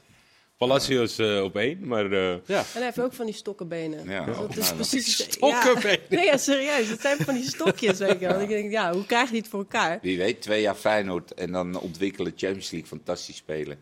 [0.57, 2.13] Palacios eh, op één, maar...
[2.13, 2.59] eh, Ja.
[2.59, 4.09] En hij heeft ook van die stokkenbenen.
[4.09, 4.25] Ja.
[4.25, 5.17] Dus dat is Nou, precies...
[5.33, 6.01] Stokkenbenen?
[6.09, 6.17] Ja.
[6.17, 6.89] Nee, ja, serieus.
[6.89, 8.41] Het zijn van die stokjes, weet je wel.
[8.41, 9.99] Ik denk, ja, hoe krijg je die het voor elkaar?
[10.03, 13.79] wie weet, twee jaar Feyenoord en dan ontwikkelen Champions League fantastisch spelen.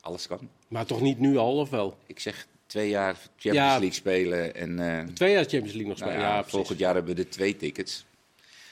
[0.00, 0.48] Alles kan.
[0.68, 1.96] Maar toch niet nu al, of wel?
[2.06, 3.70] Ik zeg twee jaar Champions Ja.
[3.70, 6.28] League spelen en eh, Twee jaar Champions League nog nou spelen.
[6.28, 8.06] ja, volgend jaar hebben we er twee tickets.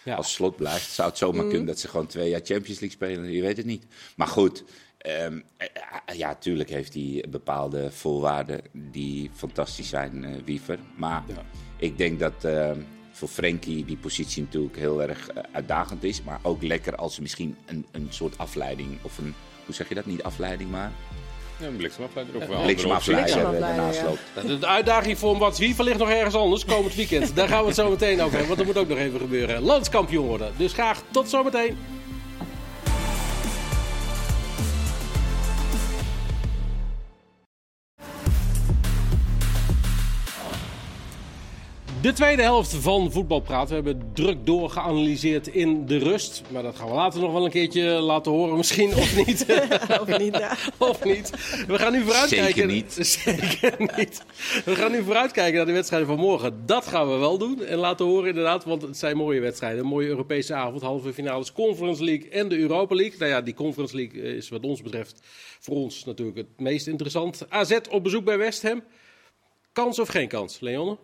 [0.05, 0.15] Ja.
[0.15, 3.31] Als slot blijft, zou het zomaar kunnen dat ze gewoon twee jaar Champions League spelen.
[3.33, 3.85] Je weet het niet.
[4.17, 4.65] Maar goed,
[4.99, 10.79] ehm, eh, ja, tuurlijk heeft hij bepaalde voorwaarden die fantastisch zijn, eh, Wiever.
[10.97, 11.35] Maar Ja.
[11.77, 12.81] ik denk dat ehm,
[13.13, 16.23] voor Frenkie die positie natuurlijk heel erg eh, uitdagend is.
[16.23, 20.07] Maar ook lekker als misschien een, een soort afleiding of een, hoe zeg je dat?
[20.07, 20.93] Niet afleiding, maar
[21.61, 22.63] ja, een bliksemafleider of wel.
[22.63, 24.05] bliksemafleider ja.
[24.05, 24.61] loopt.
[24.61, 27.37] De uitdaging voor Mats Wiever ligt nog ergens anders, komend weekend.
[27.37, 29.63] Daar gaan we het zo meteen over hebben, want er moet ook nog even gebeuren.
[29.63, 30.53] Landskampioen worden.
[30.57, 31.77] Dus graag tot zometeen.
[42.07, 43.69] De tweede helft van Voetbalpraat.
[43.69, 46.43] We hebben druk doorgeanalyseerd in de rust.
[46.51, 49.47] Maar dat gaan we later nog wel een keertje laten horen misschien, of niet.
[50.01, 50.57] Of niet, ja.
[50.91, 51.31] Of niet?
[51.67, 52.47] We gaan nu vooruitkijken.
[52.47, 52.93] Zeker niet.
[53.25, 54.25] Zeker niet.
[54.65, 56.63] We gaan nu vooruitkijken naar de wedstrijden van morgen.
[56.67, 57.65] Dat gaan we wel doen.
[57.65, 59.81] En laten horen inderdaad, want het zijn mooie wedstrijden.
[59.81, 63.19] Een mooie Europese avond, halve finales Conference League en de Europa League.
[63.19, 65.21] Nou ja, die Conference League is wat ons betreft
[65.61, 67.47] voor ons natuurlijk het meest interessant.
[67.49, 68.83] AZ op bezoek bij West Ham.
[69.73, 70.97] Kans of geen kans, Leonne?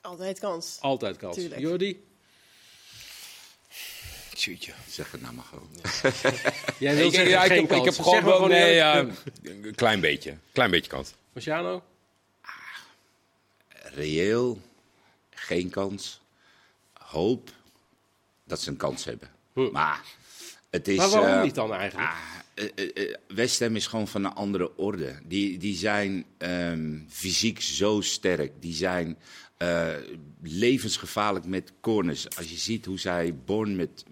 [0.00, 0.76] Altijd kans.
[0.80, 1.34] Altijd kans.
[1.36, 1.60] Tuurlijk.
[1.60, 2.06] Jordi?
[4.34, 4.72] Tjoetje.
[4.88, 5.68] Zeg het nou maar gewoon.
[6.78, 7.80] Jij wil Ik, zeggen ja, ik, geen heb, kans.
[7.80, 8.48] ik heb Zeg gewoon maar.
[8.48, 9.06] Nee, ja,
[9.42, 10.36] een klein beetje.
[10.52, 11.12] Klein beetje kans.
[11.32, 11.82] Marciano?
[13.94, 14.60] reëel,
[15.30, 16.20] geen kans.
[16.92, 17.50] Hoop
[18.44, 19.30] dat ze een kans hebben.
[19.72, 20.04] Maar
[20.70, 20.96] het is.
[20.96, 22.10] Maar waarom eh, niet dan eigenlijk?
[22.10, 22.18] ah,
[22.54, 25.18] eh, eh, eh, West Ham is gewoon van een andere orde.
[25.24, 28.52] Die, die zijn ehm, fysiek zo sterk.
[28.60, 29.18] Die zijn
[29.58, 29.94] eh,
[30.42, 32.36] levensgevaarlijk met corners.
[32.36, 34.04] Als je ziet hoe zij Born met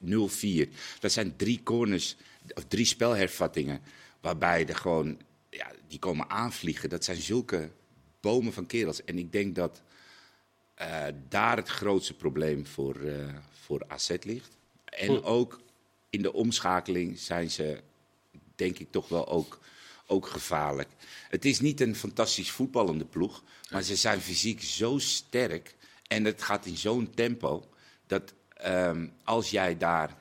[0.00, 0.68] 0-4.
[0.98, 2.16] Dat zijn drie corners,
[2.54, 3.80] of drie spelhervattingen.
[4.20, 5.18] Waarbij er gewoon,
[5.50, 6.88] ja, die komen aanvliegen.
[6.88, 7.70] Dat zijn zulke
[8.20, 9.04] bomen van kerels.
[9.04, 9.82] En ik denk dat
[10.74, 14.56] eh, daar het grootste probleem voor, eh voor AZ ligt.
[14.84, 15.60] En ook
[16.10, 17.80] in de omschakeling zijn ze,
[18.54, 19.58] denk ik, toch wel ook,
[20.12, 20.88] ook gevaarlijk.
[21.28, 26.42] Het is niet een fantastisch voetballende ploeg, maar ze zijn fysiek zo sterk en het
[26.42, 27.68] gaat in zo'n tempo
[28.06, 30.16] dat ehm, als jij daar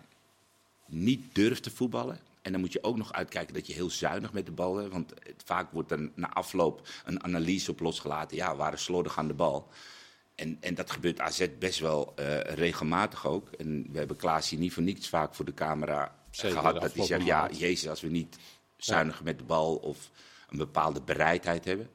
[0.88, 2.20] niet durft te voetballen.
[2.42, 4.92] En dan moet je ook nog uitkijken dat je heel zuinig met de bal bent.
[4.92, 5.14] Want
[5.46, 8.38] vaak wordt er na afloop een analyse op losgelaten.
[8.38, 9.68] Ja, we waren slordig aan de bal.
[10.36, 13.50] En, en dat gebeurt AZ best wel eh, regelmatig ook.
[13.50, 16.74] En we hebben Klaas hier niet voor niets vaak voor de camera Zeker, gehad.
[16.74, 18.38] de Dat hij zegt, ja, jezus, als we niet
[18.86, 20.10] zuinig met de bal of
[20.50, 21.90] een bepaalde bereidheid hebben.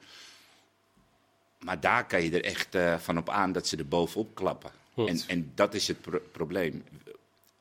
[1.59, 4.71] Maar daar kan je er echt eh, van op aan dat ze er bovenop klappen.
[5.09, 6.85] En, en dat is het pro- probleem.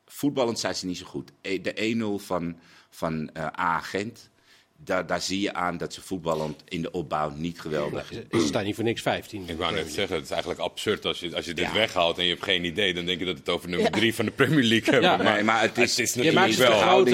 [0.06, 1.30] Voetballend zijn ze niet zo goed.
[1.40, 2.58] E- De 1-0 van,
[2.90, 4.30] van eh A Gent,
[4.76, 8.46] daar, daar zie je aan dat ze voetballend in de opbouw niet geweldig Ze ze
[8.46, 9.44] staan niet voor niks 15.
[9.48, 11.72] Ik wou net zeggen, het is eigenlijk absurd als je, als je dit Ja.
[11.72, 12.94] weghaalt en je hebt geen idee.
[12.94, 15.10] Dan denk je dat het over nummer drie van de Premier League hebben.
[15.10, 15.16] Ja.
[15.16, 17.06] maar, Nee, maar het is- het is Je maakt wel...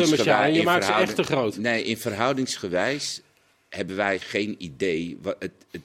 [0.52, 1.56] Je maakt ze echt te groot.
[1.56, 3.20] Nee, in verhoudingsgewijs
[3.68, 5.82] hebben wij geen idee wat het, het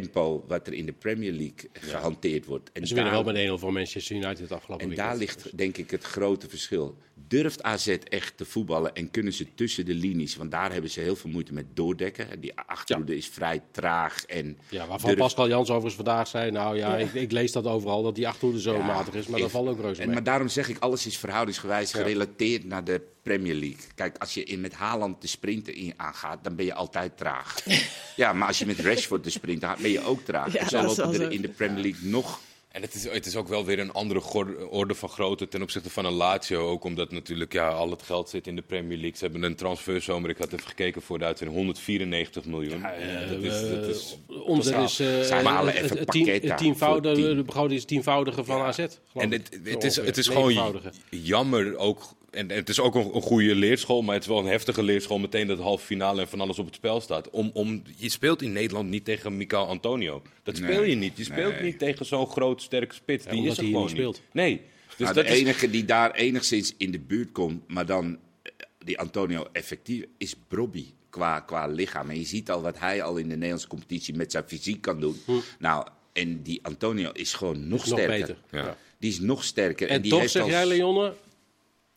[0.00, 2.70] tempo wat er in de Premier League gehanteerd wordt.
[2.72, 5.76] En Ze winnen wel met 1-0 van Manchester United het afgelopen En daar ligt denk
[5.76, 6.96] ik het grote verschil.
[7.28, 10.36] Durft AZ echt te voetballen en kunnen ze tussen de linies?
[10.36, 12.40] Want daar hebben ze heel veel moeite met doordekken.
[12.40, 14.24] Die achterhoede is vrij traag.
[14.24, 16.50] En Ja, waarvan durft- Pascal Jans overigens vandaag zei...
[16.50, 19.26] nou ja, Ik, ik lees dat overal, dat die achterhoede zo Ja, matig is.
[19.26, 20.14] Maar dat valt ook reuze en, mee.
[20.14, 23.80] Maar daarom zeg ik, alles is verhoudingsgewijs gerelateerd naar de Premier League.
[23.94, 27.56] Kijk, als je in, met Haaland de sprinten in aangaat, dan ben je altijd traag.
[28.16, 30.52] ja, maar als je met Rashford de sprint gaat, ben je ook traag.
[30.52, 32.40] Ja, en zo lopen er in de Premier League nog...
[32.68, 34.22] En het is, het is ook wel weer een andere
[34.70, 36.68] orde van grootte ten opzichte van een Lazio.
[36.68, 39.16] Ook omdat natuurlijk ja, al het geld zit in de Premier League.
[39.16, 42.82] Ze hebben een transferzomer, ik had even gekeken voor de uitzending, 194 miljoen.
[43.28, 48.60] dat is, dat is, Omzet is eh, malen het, tienvoudige, de begroting is tienvoudige van
[48.60, 48.76] AZ.
[48.76, 52.02] geloof en het, het, is, het is gewoon jammer ook.
[52.34, 55.18] En het is ook een, een goede leerschool, maar het is wel een heftige leerschool.
[55.18, 57.30] Meteen dat halve finale en van alles op het spel staat.
[57.30, 60.22] Om, om, je speelt in Nederland niet tegen Mikael Antonio.
[60.42, 61.16] Dat speel Nee, je niet.
[61.16, 61.62] Je speelt nee.
[61.62, 63.26] niet tegen zo'n groot, sterke spits.
[63.26, 64.20] Die is er gewoon niet speelt.
[64.32, 64.60] Nee.
[64.96, 68.18] Dus Nou, dat de is, enige die daar enigszins in de buurt komt, maar dan
[68.42, 72.10] eh, die Antonio effectief, is Brobby qua, qua lichaam.
[72.10, 75.00] En je ziet al wat hij al in de Nederlandse competitie met zijn fysiek kan
[75.00, 75.16] doen.
[75.58, 77.90] Nou, en die Antonio is gewoon nog Hm.
[77.90, 78.20] Nog sterker.
[78.20, 78.36] beter.
[78.50, 78.76] Ja.
[78.98, 79.88] Die is nog sterker.
[79.88, 81.14] En die toch heeft zeg al- jij, Leonne...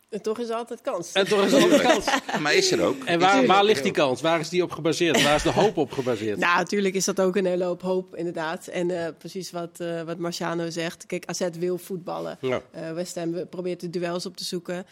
[0.10, 1.12] En toch is er altijd kans.
[1.12, 2.06] En toch is er altijd kans.
[2.42, 3.04] Maar is er ook.
[3.04, 4.22] En waar, waar ligt die kans?
[4.22, 5.24] Waar is die op gebaseerd?
[5.24, 6.38] Waar is de hoop op gebaseerd?
[6.40, 8.68] Nou, natuurlijk is dat ook een hele hoop hoop, inderdaad.
[8.68, 11.06] En eh, precies wat, eh, wat Marciano zegt.
[11.06, 12.38] Kijk, AZ wil voetballen.
[12.42, 12.62] Ja.
[12.72, 14.86] Eh West Ham probeert de duels op te zoeken.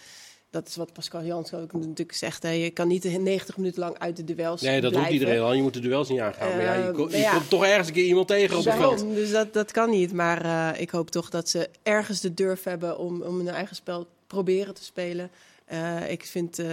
[0.50, 2.44] Dat is wat Pascal Jans ook natuurlijk zegt.
[2.44, 2.50] Hè.
[2.50, 5.14] Je kan niet de 90 minuten lang uit de duels Nee, dat doet blijven.
[5.14, 5.54] iedereen al.
[5.54, 6.50] Je moet de duels niet aangaan.
[6.50, 7.32] maar ja, je, ko- je ja.
[7.32, 9.00] komt toch ergens een keer iemand tegen op het veld.
[9.00, 10.14] Dus dat, dat kan niet.
[10.14, 13.76] Maar eh, ik hoop toch dat ze ergens de durf hebben om, om hun eigen
[13.76, 15.32] spel proberen te spelen.
[15.66, 16.68] Eh, ik vind eh,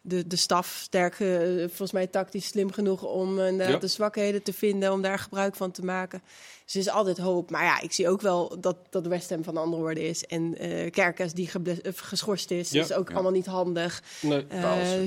[0.00, 3.76] de, de staf sterk, eh, volgens mij tactisch slim genoeg om Ja.
[3.76, 6.22] de zwakheden te vinden, om daar gebruik van te maken.
[6.64, 7.50] Dus er is altijd hoop.
[7.50, 10.24] Maar ja, ik zie ook wel dat, dat West Ham van andere orde is.
[10.24, 10.56] En
[10.90, 11.50] Kerkers die
[11.94, 12.82] geschorst is, Ja.
[12.82, 13.14] is ook Ja.
[13.14, 14.02] allemaal niet handig.
[14.22, 14.46] Nee.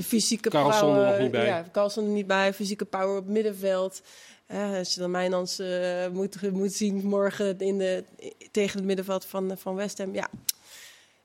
[0.02, 1.46] Fysieke Carlsen er power, nog niet bij.
[1.46, 2.54] Ja, Carlsen er niet bij.
[2.54, 4.02] Fysieke power op middenveld.
[4.78, 8.04] Als je dan Mijnans eh moet, moet zien morgen in de,
[8.50, 10.14] tegen het middenveld van, van West Ham.
[10.14, 10.28] Ja,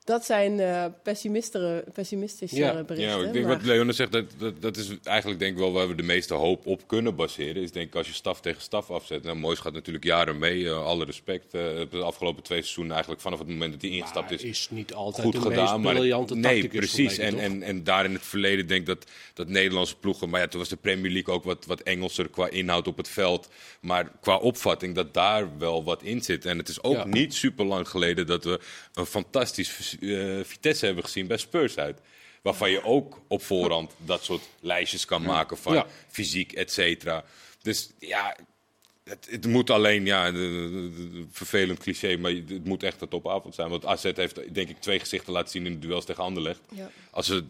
[0.06, 2.82] dat zijn eh pessimistere, pessimistische Ja.
[2.84, 3.18] berichten.
[3.20, 5.72] Ja, ik denk maar- wat Leone zegt, dat, dat, dat is eigenlijk denk ik wel
[5.72, 7.62] waar we de meeste hoop op kunnen baseren.
[7.62, 9.22] Is denk ik als je staf tegen staf afzet.
[9.22, 11.44] Nou, Moois gaat natuurlijk jaren mee, eh, alle respect.
[11.54, 14.42] eh, de afgelopen twee seizoenen eigenlijk vanaf het moment dat hij ingestapt is.
[14.42, 17.18] is niet altijd Goed de gedaan, meest maar briljante nee, tacticus precies.
[17.18, 20.46] En, en, en daar in het verleden denk ik dat, dat Nederlandse ploegen, maar ja,
[20.48, 23.48] toen was de Premier League ook wat, wat Engelser qua inhoud op het veld,
[23.80, 26.44] maar qua opvatting dat daar wel wat in zit.
[26.44, 27.04] En het is ook Ja.
[27.06, 28.60] niet super lang geleden dat we
[28.94, 31.98] een fantastisch eh, Vitesse hebben gezien bij Spurs uit.
[32.42, 35.86] Waarvan je ook op voorhand dat soort lijstjes kan maken van Ja.
[36.08, 37.24] fysiek, et cetera.
[37.62, 38.36] Dus ja,
[39.04, 43.08] het, het moet alleen, ja, de- de- de- vervelend cliché, maar het moet echt een
[43.08, 43.68] topavond zijn.
[43.68, 46.60] Want AZ heeft denk ik twee gezichten laten zien in de duels tegen Anderlecht.
[46.74, 46.90] Ja.
[47.10, 47.44] Als ze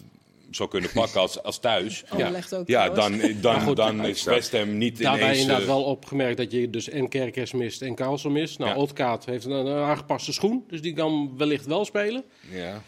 [0.46, 2.04] het zo kunnen pakken als, als thuis.
[2.08, 5.40] Anderlecht ook Ja, dan, dan, goed, dan is West Ham niet Daarbij ineens...
[5.40, 8.58] inderdaad eh, wel opgemerkt dat je dus en Kerkers mist en Carlsen mist.
[8.58, 8.76] Nou, Ja.
[8.76, 12.24] Otkaat heeft een, een aangepaste schoen, dus die kan wellicht wel spelen.
[12.50, 12.82] ja.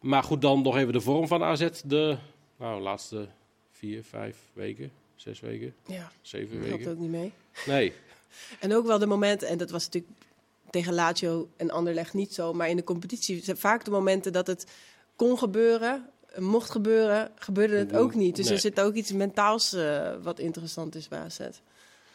[0.00, 1.68] Maar goed, dan nog even de vorm van AZ.
[1.84, 2.16] De
[2.58, 3.28] nou, laatste
[3.72, 6.90] vier, vijf weken, zes weken, Ja, zeven weken.
[6.90, 7.32] ook niet mee.
[7.66, 7.92] Nee,
[8.60, 10.12] En ook wel de momenten, en dat was natuurlijk
[10.70, 14.46] tegen Lazio en Anderlecht niet zo, maar in de competitie zijn vaak de momenten dat
[14.46, 14.66] het
[15.16, 18.36] kon gebeuren, mocht gebeuren, gebeurde het ook niet.
[18.36, 18.54] Dus Nee.
[18.54, 21.38] er zit ook iets mentaals eh, wat interessant is bij AZ.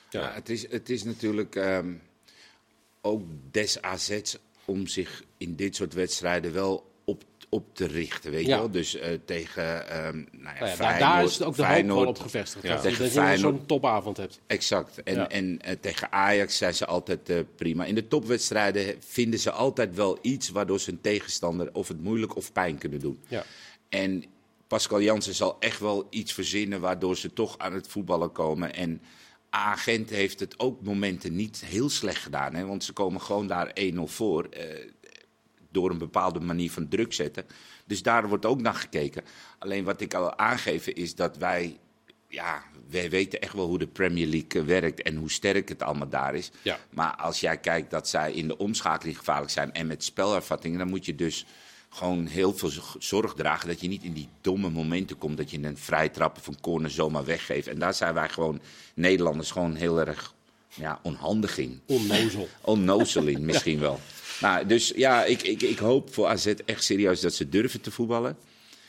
[0.09, 1.93] Ja, het, is, het is natuurlijk ehm,
[3.01, 8.31] ook des AZ's om zich in dit soort wedstrijden wel op, op te richten.
[8.31, 8.53] Weet Ja.
[8.55, 8.71] je wel?
[8.71, 11.71] Dus eh, tegen ehm nou ja, nou ja, Feyenoord, daar is het ook de hoop
[11.71, 12.63] Feyenoord, wel op gevestigd.
[12.63, 12.73] Ja.
[12.73, 14.39] Dat, Tegen dat je zo'n topavond hebt.
[14.47, 15.03] Exact.
[15.03, 15.29] En, Ja.
[15.29, 17.85] en eh, tegen Ajax zijn ze altijd eh, prima.
[17.85, 22.35] In de topwedstrijden vinden ze altijd wel iets waardoor ze een tegenstander of het moeilijk
[22.35, 23.19] of pijn kunnen doen.
[23.27, 23.43] Ja.
[23.89, 24.23] En
[24.67, 28.73] Pascal Jansen zal echt wel iets verzinnen waardoor ze toch aan het voetballen komen.
[28.75, 29.01] En
[29.49, 32.53] Agent heeft het ook momenten niet heel slecht gedaan.
[32.53, 32.65] Hè?
[32.65, 34.43] Want ze komen gewoon daar 1-0 voor.
[34.45, 34.63] eh,
[35.71, 37.45] door een bepaalde manier van druk zetten.
[37.85, 39.23] Dus daar wordt ook naar gekeken.
[39.59, 41.77] Alleen wat ik al aangeven is dat wij.
[42.27, 46.09] Ja, wij weten echt wel hoe de Premier League werkt en hoe sterk het allemaal
[46.09, 46.51] daar is.
[46.61, 46.79] Ja.
[46.89, 50.89] Maar als jij kijkt dat zij in de omschakeling gevaarlijk zijn en met spelervattingen, dan
[50.89, 51.45] moet je dus
[51.89, 55.63] gewoon heel veel zorg dragen dat je niet in die domme momenten komt dat je
[55.63, 57.67] een vrije trap of een corner zomaar weggeeft.
[57.67, 58.59] En daar zijn wij gewoon
[58.93, 60.33] Nederlanders gewoon heel erg
[60.73, 61.81] ja, onhandig in.
[61.85, 62.47] Onnozel.
[62.61, 63.99] Onnozel in misschien wel.
[64.41, 67.91] Nou, dus ja, ik, ik, ik hoop voor AZ echt serieus dat ze durven te
[67.91, 68.37] voetballen.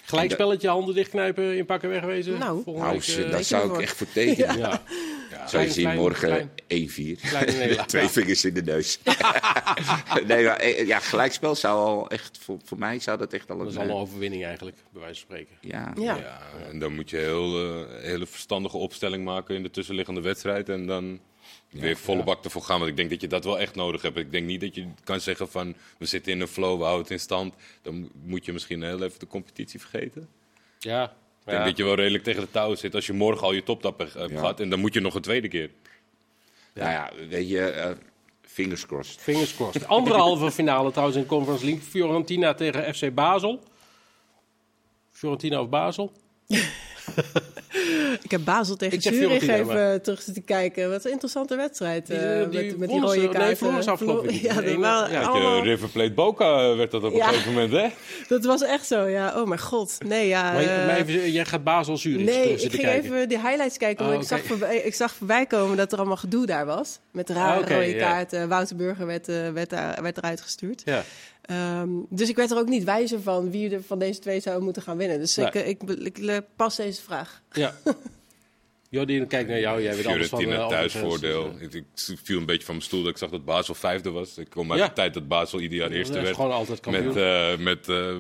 [0.05, 2.39] Gelijkspelletje, handen dichtknijpen, in pakken wegwezen.
[2.39, 2.63] Nou.
[2.67, 4.59] Nou, week, eh, daar teken zou ik echt voor tekenen.
[4.59, 4.83] ja.
[5.47, 6.89] Zou je zien morgen klein.
[7.19, 7.21] 1-4.
[7.21, 7.87] Kleine nederlaag.
[7.87, 8.99] Twee vingers in de neus.
[10.27, 13.57] nee, maar, eh, ja, gelijkspel zou al echt, voor, voor mij zou dat echt al
[13.57, 13.73] Dat een...
[13.73, 15.57] is al een eh, overwinning eigenlijk, bij wijze van spreken.
[15.61, 15.93] ja.
[15.97, 16.17] Ja.
[16.17, 20.69] Ja, en dan moet je heel, eh, hele verstandige opstelling maken in de tussenliggende wedstrijd.
[20.69, 21.21] En dan
[21.71, 22.79] weer volle bak ervoor gaan.
[22.79, 24.17] Want ik denk dat je dat wel echt nodig hebt.
[24.17, 27.03] Ik denk niet dat je kan zeggen van we zitten in een flow, we houden
[27.03, 27.55] het in stand.
[27.83, 30.29] Dan moet je misschien heel even de competitie vergeten.
[30.79, 31.17] Ja.
[31.51, 31.69] Ik denk ja.
[31.69, 34.13] dat je wel redelijk tegen de touwen zit als je morgen al je toptap hebt
[34.13, 34.27] Ja.
[34.29, 34.61] gehad.
[34.61, 35.71] En dan moet je nog een tweede keer.
[36.75, 37.91] Nou ja, weet je, eh,
[38.43, 39.21] fingers crossed.
[39.21, 39.87] Fingers crossed.
[39.87, 41.83] Andere halve finale trouwens in Conference League.
[41.83, 43.61] Fiorentina tegen FC Basel.
[45.11, 46.13] Fiorentina of Basel?
[48.23, 50.91] Ik heb Basel tegen Ik Zurich even maar- terug zitten kijken.
[50.91, 52.07] Wat een interessante wedstrijd.
[52.07, 53.83] Die, eh, eh, die met, met die rode nee, kaarten.
[53.83, 54.43] ze afgelopen.
[54.43, 55.23] Ja, dat, waren ja.
[55.23, 57.27] Allemaal- River Plate Boca werd dat op een Ja.
[57.29, 57.87] gegeven moment, hè?
[58.29, 59.41] dat was echt zo, ja.
[59.41, 59.97] Oh mijn god.
[60.07, 60.53] Nee, ja.
[60.53, 63.15] Maar, eh, maar even, jij gaat Basel Zurich Nee, terug ik zitten ging kijken.
[63.15, 64.05] even die highlights kijken.
[64.05, 66.99] Oh, want ik, zag voorbij, ik zag voorbij komen dat er allemaal gedoe daar was.
[67.11, 67.99] Met rare Ah, oké, rode ja.
[67.99, 68.49] kaarten.
[68.49, 70.83] Wouter Burger werd, eh, werd, werd eruit gestuurd.
[70.85, 71.05] Ja.
[71.51, 74.63] Ehm, dus ik werd er ook niet wijzer van wie er van deze twee zou
[74.63, 75.19] moeten gaan winnen.
[75.19, 77.43] Dus ik, eh, ik, ik, ik pas deze vraag.
[77.53, 77.75] ja.
[78.91, 79.83] Jordi, kijk naar jou.
[79.83, 81.53] Jij weet alles van Fiorentina eh, andere thuisvoordeel.
[81.59, 84.11] dus, Ik, ik viel een beetje van mijn stoel dat ik zag dat Basel vijfde
[84.11, 84.39] was.
[84.39, 86.35] Ik kom uit de tijd dat Basel ieder jaar eh, eerste werd.
[86.35, 87.07] gewoon altijd kampioen.
[87.07, 88.17] Met, eh, met eh,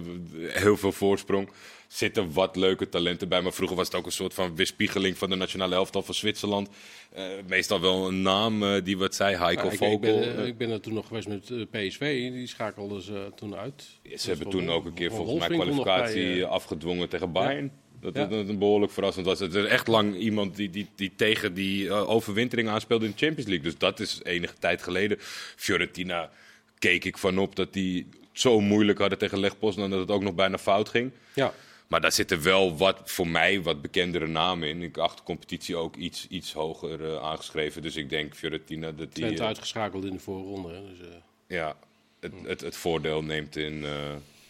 [0.63, 1.51] heel veel voorsprong.
[1.89, 3.41] Zitten wat leuke talenten bij.
[3.43, 6.69] Maar vroeger was het ook een soort van weerspiegeling van de nationale elftal van Zwitserland.
[7.13, 9.93] Eh, meestal wel een naam eh, die wat zei, Heiko Ja, ik, Vogel.
[9.95, 12.33] ik, ben, eh, ik ben er toen nog geweest met eh, PSV.
[12.33, 13.85] Die schakelden ze toen uit.
[14.17, 17.73] Ze hebben toen ook een keer volgens mij kwalificatie bij, eh, afgedwongen tegen Bayern.
[18.01, 19.39] Dat het een behoorlijk verrassend was.
[19.39, 23.19] Het is echt lang iemand die, die, die tegen die eh, overwintering aanspeelde in de
[23.19, 23.65] Champions League.
[23.65, 25.17] Dus dat is enige tijd geleden.
[25.57, 26.31] Fiorentina
[26.79, 30.11] keek ik van op dat die het zo moeilijk hadden tegen Leg Poznan dat het
[30.11, 31.11] ook nog bijna fout ging.
[31.35, 31.53] Ja.
[31.87, 34.83] Maar daar zitten wel wat, voor mij wat bekendere namen in.
[34.83, 37.83] Ik acht de competitie ook iets, iets hoger eh, aangeschreven.
[37.83, 40.69] Dus ik denk Fiorentina dat die Twente eh, uitgeschakeld in de voorronde.
[40.69, 41.09] hè, Dus,
[41.47, 41.77] ja,
[42.21, 43.85] het, het, het voordeel neemt in,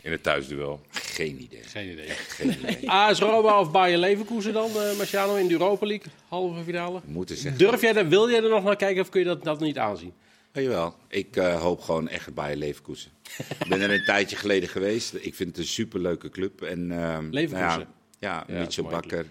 [0.02, 0.80] in het thuisduel.
[0.90, 1.62] Geen idee.
[1.62, 2.08] geen idee.
[2.08, 2.90] Geen idee.
[3.00, 7.00] AS Roma of Bayer Leverkusen dan, eh Marciano, in de Europa League, halve finale?
[7.04, 7.58] Moeten zeggen.
[7.58, 9.78] Durf jij er, wil jij er nog naar kijken of kun je dat, dat niet
[9.78, 10.12] aanzien?
[10.52, 13.10] Jawel, ik eh, hoop gewoon echt bij Leverkusen.
[13.38, 15.14] Ik ben er een tijdje geleden geweest.
[15.14, 16.62] Ik vind het een superleuke club.
[16.62, 17.68] En, ehm, Leverkusen?
[17.68, 17.80] nou
[18.18, 19.26] ja, ja, Ja, Mitchell Bakker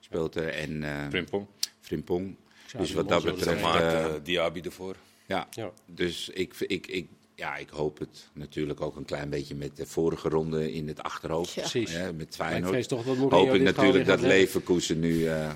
[0.00, 1.46] speelt er en eh Frimpong.
[1.80, 2.36] Frimpong.
[2.72, 3.62] Ja, Dus wat dat betreft...
[3.62, 4.96] eh, eh, Diaby ervoor.
[5.26, 5.70] ja, Ja.
[5.86, 9.86] dus ik, ik, ik, ja, ik hoop het natuurlijk ook een klein beetje met de
[9.86, 11.52] vorige ronde in het achterhoofd.
[11.54, 11.60] Ja.
[11.60, 11.92] Precies.
[11.92, 12.70] Ja, met ik Feyenoord.
[12.72, 14.20] vrees toch dat Mourinho Hoop ik natuurlijk dat.
[14.20, 15.50] Leverkusen nu eh,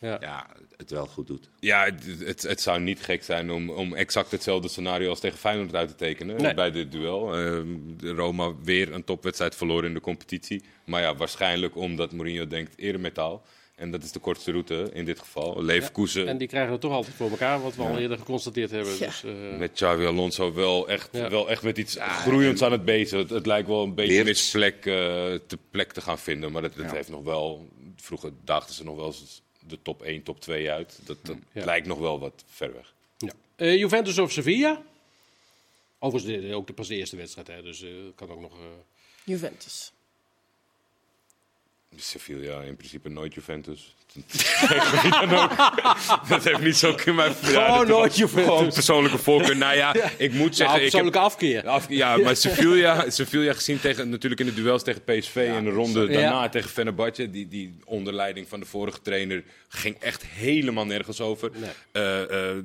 [0.00, 0.16] Ja.
[0.20, 1.48] ja, het wel goed doet.
[1.60, 5.38] Ja, het, het, het zou niet gek zijn om, om exact hetzelfde scenario als tegen
[5.38, 6.54] Feyenoord uit te tekenen Nee.
[6.54, 7.34] bij dit duel.
[7.36, 7.66] Ehm,
[7.96, 10.62] de Roma weer een topwedstrijd verloren in de competitie.
[10.84, 13.42] Maar ja, waarschijnlijk omdat Mourinho denkt eerder metaal.
[13.76, 15.62] En dat is de kortste route in dit geval.
[15.62, 18.92] Leverkusen En die krijgen het toch altijd voor elkaar, wat we al eerder geconstateerd hebben.
[18.98, 19.06] Ja.
[19.06, 21.30] Dus, eh, met Xavi Alonso wel echt, Ja.
[21.30, 23.18] wel echt met iets groeiends aan het bezig.
[23.18, 24.28] Het, het lijkt wel een beetje Weerts.
[24.28, 24.84] misplek eh,
[25.46, 26.52] te plek te gaan vinden.
[26.52, 26.92] Maar Ja.
[26.92, 27.68] heeft nog wel...
[27.96, 30.98] Vroeger daagden ze nog wel eens de top 1, top 2 uit.
[31.04, 31.64] Dat, dat Ja.
[31.64, 32.94] lijkt nog wel wat ver weg.
[33.18, 33.32] ja.
[33.56, 34.82] Eh, Juventus of Sevilla?
[35.98, 38.52] Overigens de- ook de, pas de eerste wedstrijd, hè, dus eh, kan ook nog...
[38.52, 38.64] eh,
[39.24, 39.92] Juventus.
[41.96, 43.94] Sevilla in principe nooit Juventus.
[46.28, 48.44] Dat heeft niet zo in mijn Gewoon nooit Juventus.
[48.44, 49.56] Gewoon persoonlijke voorkeur.
[49.56, 51.66] Nou ja, ik moet nou, zeggen, ik heb, persoonlijke afkeer.
[51.66, 55.70] af, ja, maar Sevilla, Sevilla gezien tegen natuurlijk in de duels tegen PSV en de
[55.70, 56.20] ronde Ja.
[56.20, 61.20] daarna tegen Fenerbahce, die, die onder leiding van de vorige trainer ging echt helemaal nergens
[61.20, 61.50] over.
[61.54, 61.70] Nee.
[61.92, 62.56] Eh, eh,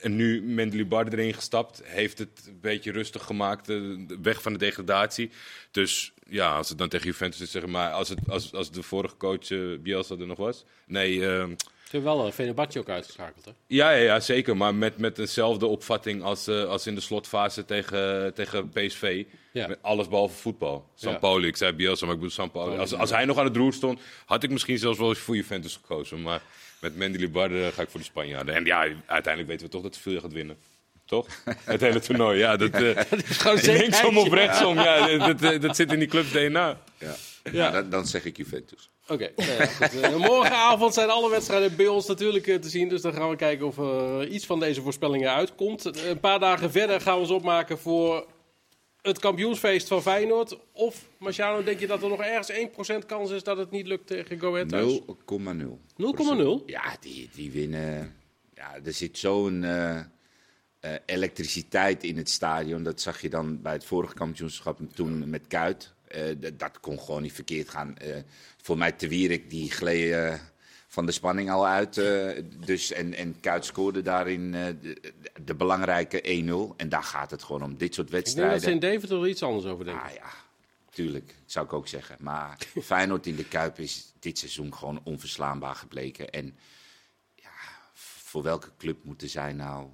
[0.00, 3.76] en nu Mendelibar erin gestapt, heeft het een beetje rustig gemaakt, eh,
[4.22, 5.30] weg van de degradatie.
[5.70, 8.82] Dus ja, als het dan tegen Juventus is, zeg maar, als, het, als, als de
[8.82, 10.64] vorige coach eh, Bielsa er nog was.
[10.86, 13.50] Nee, ehm, Ze hebben wel een Fenerbahce ook uitgeschakeld, hè?
[13.66, 14.56] ja, ja, ja, zeker.
[14.56, 19.24] Maar met, met dezelfde opvatting als, eh, als in de slotfase tegen, tegen PSV.
[19.52, 19.66] Ja.
[19.66, 20.90] Met alles behalve voetbal.
[20.94, 22.76] Sampaoli, ik zei Bielsa, maar ik bedoel Sampaoli.
[22.76, 25.36] Als, als hij nog aan het roer stond, had ik misschien zelfs wel eens voor
[25.36, 26.22] Juventus gekozen.
[26.22, 26.42] Maar
[26.80, 28.54] met Mendilibar eh, ga ik voor de Spanjaarden.
[28.54, 30.56] En ja, uiteindelijk weten we toch dat Sevilla gaat winnen.
[31.06, 31.26] Toch?
[31.64, 32.56] Het hele toernooi, ja.
[32.56, 35.16] Dat, eh Gewoon linksom of rechtsom, ja.
[35.26, 36.78] Dat, dat, dat zit in die clubs DNA.
[36.98, 37.14] Ja.
[37.52, 37.70] Ja.
[37.70, 38.90] dan, dan zeg ik Juventus.
[39.08, 39.90] Oké, nou ja.
[39.90, 42.88] Eh, morgenavond zijn alle wedstrijden bij ons natuurlijk eh, te zien.
[42.88, 45.86] Dus dan gaan we kijken of er iets van deze voorspellingen uitkomt.
[45.86, 48.26] Eh, Een paar dagen verder gaan we ons opmaken voor
[49.02, 50.58] het kampioensfeest van Feyenoord?
[50.72, 54.06] Of, Marciano, denk je dat er nog ergens 1% kans is dat het niet lukt
[54.06, 55.00] tegen Go Ahead thuis?
[55.00, 55.04] 0,0.
[56.60, 56.64] 0,0?
[56.66, 58.16] Ja, die, die winnen.
[58.54, 59.64] Ja, er zit zo'n
[60.86, 62.82] eh, elektriciteit in het stadion.
[62.82, 65.92] Dat zag je dan bij het vorige kampioenschap toen met Kuit.
[66.08, 66.22] Eh,
[66.54, 67.96] dat, kon gewoon niet verkeerd gaan.
[67.96, 68.16] Eh,
[68.62, 70.40] voor mij Te Wierik, die gleed
[70.88, 71.94] van de spanning al uit.
[72.64, 75.12] dus, en, en Kuit scoorde daarin de,
[75.44, 76.76] de belangrijke 1-0.
[76.76, 77.76] En daar gaat het gewoon om.
[77.76, 78.60] Dit soort Ik denk dat wedstrijden.
[78.60, 80.04] ze in Deventer er iets anders over denken.
[80.04, 80.30] Ah ja,
[80.90, 81.34] tuurlijk.
[81.46, 82.16] Zou ik ook zeggen.
[82.20, 86.30] Maar Feyenoord in de Kuip is dit seizoen gewoon onverslaanbaar gebleken.
[86.30, 86.56] En
[87.34, 87.50] ja,
[87.92, 89.88] voor welke club moeten zij nou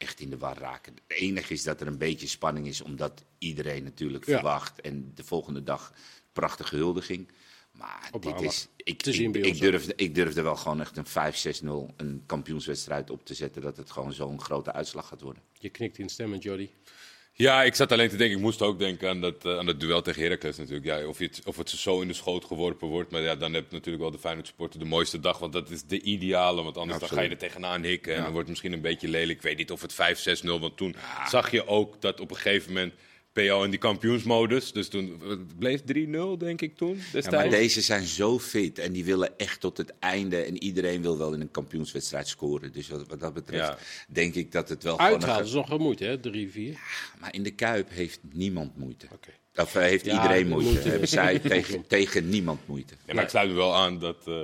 [0.00, 0.92] echt in de war raken?
[1.06, 4.34] Het enige is dat er een beetje spanning is, omdat iedereen natuurlijk Ja.
[4.34, 4.80] verwacht.
[4.80, 5.92] En de volgende dag
[6.32, 7.28] prachtige huldiging.
[7.72, 11.94] Maar Op dit is, ik, ik, ik, durfde, ik durfde wel gewoon echt een 5-6-0,
[11.96, 13.62] een kampioenswedstrijd op te zetten.
[13.62, 15.42] Dat het gewoon zo'n grote uitslag gaat worden.
[15.58, 16.68] Je knikt in stemmen, Jody.
[17.40, 19.80] Ja, ik zat alleen te denken, ik moest ook denken aan dat, eh, aan dat
[19.80, 20.86] duel tegen Heracles natuurlijk.
[20.86, 23.10] Ja, of, het, of het zo in de schoot geworpen wordt.
[23.10, 25.38] Maar ja, dan heb je natuurlijk wel de Feyenoord supporter de mooiste dag.
[25.38, 26.62] Want dat is de ideale.
[26.62, 28.12] Want anders dan ga je er tegenaan hikken.
[28.12, 28.22] En Ja.
[28.24, 29.38] dan wordt het misschien een beetje lelijk.
[29.38, 30.60] Ik weet niet of het 5-6-0.
[30.60, 30.94] Want toen
[31.28, 32.92] zag je ook dat op een gegeven moment
[33.32, 34.72] PO in die kampioensmodus.
[34.72, 35.84] Dus toen het bleef 3-0
[36.38, 37.28] denk ik toen Ja, destijds.
[37.30, 40.36] maar deze zijn zo fit en die willen echt tot het einde.
[40.42, 42.72] En iedereen wil wel in een kampioenswedstrijd scoren.
[42.72, 43.78] Dus wat, wat dat betreft Ja.
[44.08, 44.98] denk ik dat het wel.
[44.98, 46.18] Uitgaan is nog wel moeite, hè?
[46.18, 46.22] 3-4.
[46.74, 46.74] ge-
[47.20, 49.06] Maar in de Kuip heeft niemand moeite.
[49.12, 49.30] Oké.
[49.56, 50.70] Of eh, heeft Ja, iedereen de moeite.
[50.70, 50.88] moeite.
[50.88, 52.94] Hebben zij tegen, tegen niemand moeite.
[53.06, 54.34] Ja, maar ik sluit me wel aan dat, eh,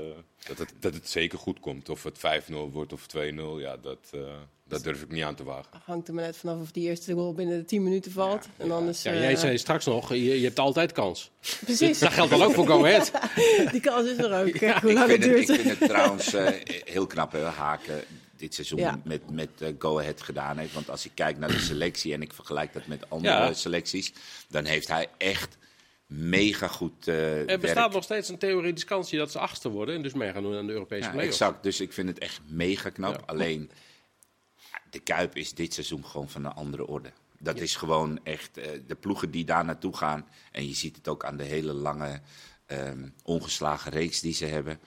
[0.49, 1.89] dat, het, dat het zeker goed komt.
[1.89, 3.17] Of het 5-0 wordt of 2-0.
[3.59, 4.21] Ja, dat, eh,
[4.69, 5.71] dat durf ik niet aan te wagen.
[5.85, 8.49] Hangt er maar net vanaf of die eerste goal binnen de 10 minuten valt.
[8.57, 11.31] en anders, Ja, eh, jij zei straks nog, je, je hebt altijd kans.
[11.65, 13.11] Precies, Dat geldt dan ook voor Go Ahead.
[13.73, 14.53] die kans is er ook.
[14.53, 15.59] Kijk hoe Ik lang het vind, het, duurt.
[15.59, 16.49] ik vind het trouwens eh,
[16.95, 18.01] heel knap, hè, Haken
[18.37, 19.01] dit seizoen Ja.
[19.05, 20.73] met, met Go Ahead gedaan heeft.
[20.75, 23.53] Want als ik kijk naar de selectie en ik vergelijk dat met andere Ja.
[23.53, 24.13] selecties,
[24.49, 25.57] dan heeft hij echt
[26.07, 27.61] mega goed eh Er werk.
[27.61, 30.57] bestaat nog steeds een theoretische kans dat ze achtste worden en dus mee gaan doen
[30.57, 31.41] aan de Europese Ja, play-offs.
[31.41, 31.63] exact.
[31.63, 33.15] Dus ik vind het echt mega knap.
[33.15, 33.23] Ja.
[33.27, 33.71] Alleen,
[34.91, 37.13] de Kuip is dit seizoen gewoon van een andere orde.
[37.39, 40.27] Dat is gewoon echt eh, de ploegen die daar naartoe gaan.
[40.53, 42.21] En je ziet het ook aan de hele lange
[42.67, 44.79] ehm, ongeslagen reeks die ze hebben.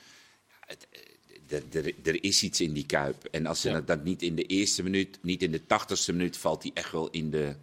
[0.66, 3.24] Het, eh, er- is iets in die Kuip.
[3.26, 3.82] En als ze Ja.
[3.82, 7.10] dat niet in de eerste minuut, niet in de tachtigste minuut, valt die echt wel
[7.10, 7.56] in de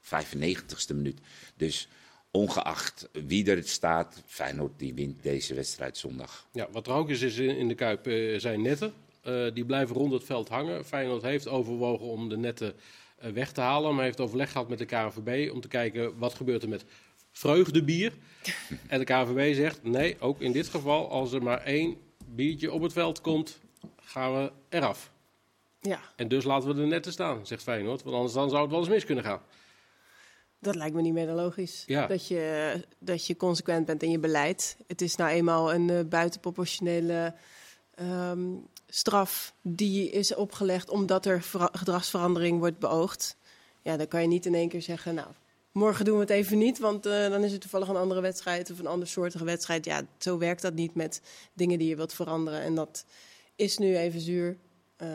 [0.00, 1.18] 95ste minuut.
[1.56, 1.88] Dus
[2.30, 6.48] ongeacht wie er staat, Feyenoord die wint deze wedstrijd zondag.
[6.52, 8.92] Ja, wat er ook is, is in in de Kuip eh, zijn netten.
[9.22, 10.84] Eh, die blijven rond het veld hangen.
[10.84, 12.74] Feyenoord heeft overwogen om de netten
[13.18, 13.94] eh, weg te halen.
[13.94, 16.84] Maar heeft overleg gehad met de KNVB om te kijken wat gebeurt er met
[17.30, 18.12] vreugdebier.
[18.88, 22.82] en de KNVB zegt nee, ook in dit geval, als er maar één biertje op
[22.82, 23.60] het veld komt,
[23.96, 25.10] gaan we eraf.
[25.80, 28.02] Ja, En dus laten we de netten staan, zegt Feyenoord.
[28.02, 29.40] Want anders dan zou het wel eens mis kunnen gaan.
[30.60, 31.82] Dat lijkt me niet meer dan logisch.
[31.86, 32.06] Ja.
[32.06, 34.76] Dat, je, dat je consequent bent in je beleid.
[34.86, 37.34] Het is nou eenmaal een eh, buitenproportionele
[37.94, 38.48] ehm,
[38.86, 43.36] straf die is opgelegd omdat er vera- gedragsverandering wordt beoogd.
[43.82, 45.28] Ja, dan kan je niet in één keer zeggen, nou,
[45.72, 48.70] morgen doen we het even niet, want eh, dan is het toevallig een andere wedstrijd
[48.70, 49.84] of een andersoortige wedstrijd.
[49.84, 52.60] Ja, zo werkt dat niet met dingen die je wilt veranderen.
[52.60, 53.04] En dat
[53.56, 54.56] is nu even zuur.
[55.00, 55.08] Eh,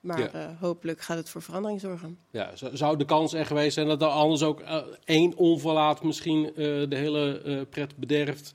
[0.00, 0.30] maar Ja.
[0.32, 2.18] eh, hopelijk gaat het voor verandering zorgen.
[2.30, 6.46] Ja, zou de kans er geweest zijn dat er anders ook eh, één onverlaat misschien
[6.46, 6.54] eh,
[6.88, 8.54] de hele eh, pret bederft.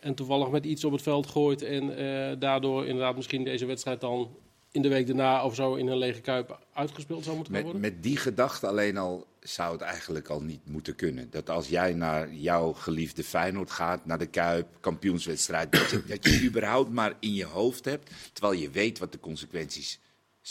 [0.00, 1.62] En toevallig met iets op het veld gooit.
[1.62, 4.36] En eh, daardoor inderdaad misschien deze wedstrijd dan
[4.70, 7.80] in de week daarna of zo in een lege kuip uitgespeeld zou moeten Met, worden?
[7.80, 11.30] met die gedachte alleen al zou het eigenlijk al niet moeten kunnen.
[11.30, 16.24] Dat als jij naar jouw geliefde Feyenoord gaat, naar de Kuip, kampioenswedstrijd, dat je, dat
[16.24, 20.00] je überhaupt maar in je hoofd hebt, terwijl je weet wat de consequenties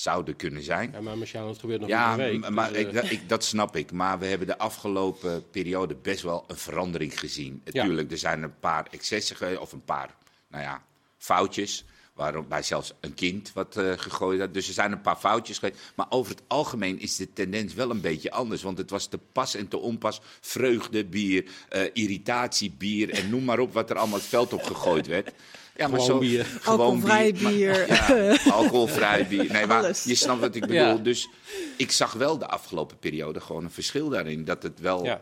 [0.01, 0.91] zouden kunnen zijn.
[0.91, 2.49] Ja, maar Marciano, het gebeurt nog Ja, een week.
[2.49, 3.91] maar dus, ik, eh, dat, ik, dat snap ik.
[3.91, 7.61] Maar we hebben de afgelopen periode best wel een verandering gezien.
[7.63, 7.71] Ja.
[7.73, 10.15] Natuurlijk, er zijn een paar excessen geweest, of een paar,
[10.47, 10.83] nou ja,
[11.17, 11.85] foutjes.
[12.13, 14.53] Waarbij zelfs een kind wat eh, gegooid had.
[14.53, 15.79] Dus er zijn een paar foutjes geweest.
[15.95, 18.61] Maar over het algemeen is de tendens wel een beetje anders.
[18.63, 20.21] Want het was te pas en te onpas.
[20.41, 23.09] Vreugde, bier, eh, irritatie, bier.
[23.09, 25.31] En noem maar op wat er allemaal het veld op gegooid werd.
[25.77, 26.45] Ja, Gewoon bier.
[26.45, 27.87] Gewoon Alcoholvrij maar- bier.
[27.87, 29.51] ja, alcoholvrij bier.
[29.51, 30.03] Nee, maar Alles.
[30.03, 30.75] je snapt wat ik bedoel.
[30.75, 30.95] Ja.
[30.95, 31.29] Dus
[31.77, 34.45] ik zag wel de afgelopen periode gewoon een verschil daarin.
[34.45, 35.21] Dat het wel ja.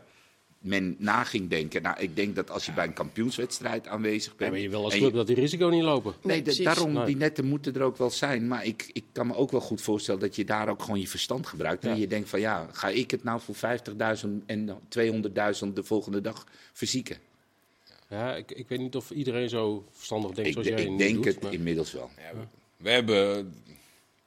[0.60, 1.82] men na ging denken.
[1.82, 4.52] Nou, ik denk dat als je bij een kampioenswedstrijd aanwezig Ja, bent.
[4.52, 6.14] maar je wil als club dat die risico niet lopen.
[6.24, 7.06] Nee, daarom, Nee.
[7.06, 8.48] die netten moeten er ook wel zijn.
[8.48, 11.08] Maar ik, ik kan me ook wel goed voorstellen dat je daar ook gewoon je
[11.08, 11.84] verstand gebruikt.
[11.84, 11.90] Ja.
[11.90, 16.22] En je denkt van ja, ga ik het nou voor 50.000 en 200.000 de volgende
[16.22, 17.18] dag verzieken?
[18.10, 21.16] Ja, ik, ik weet niet of iedereen zo verstandig denkt Ik, zoals jij ik denk
[21.16, 22.10] doet, het maar- inmiddels wel.
[22.78, 23.54] We hebben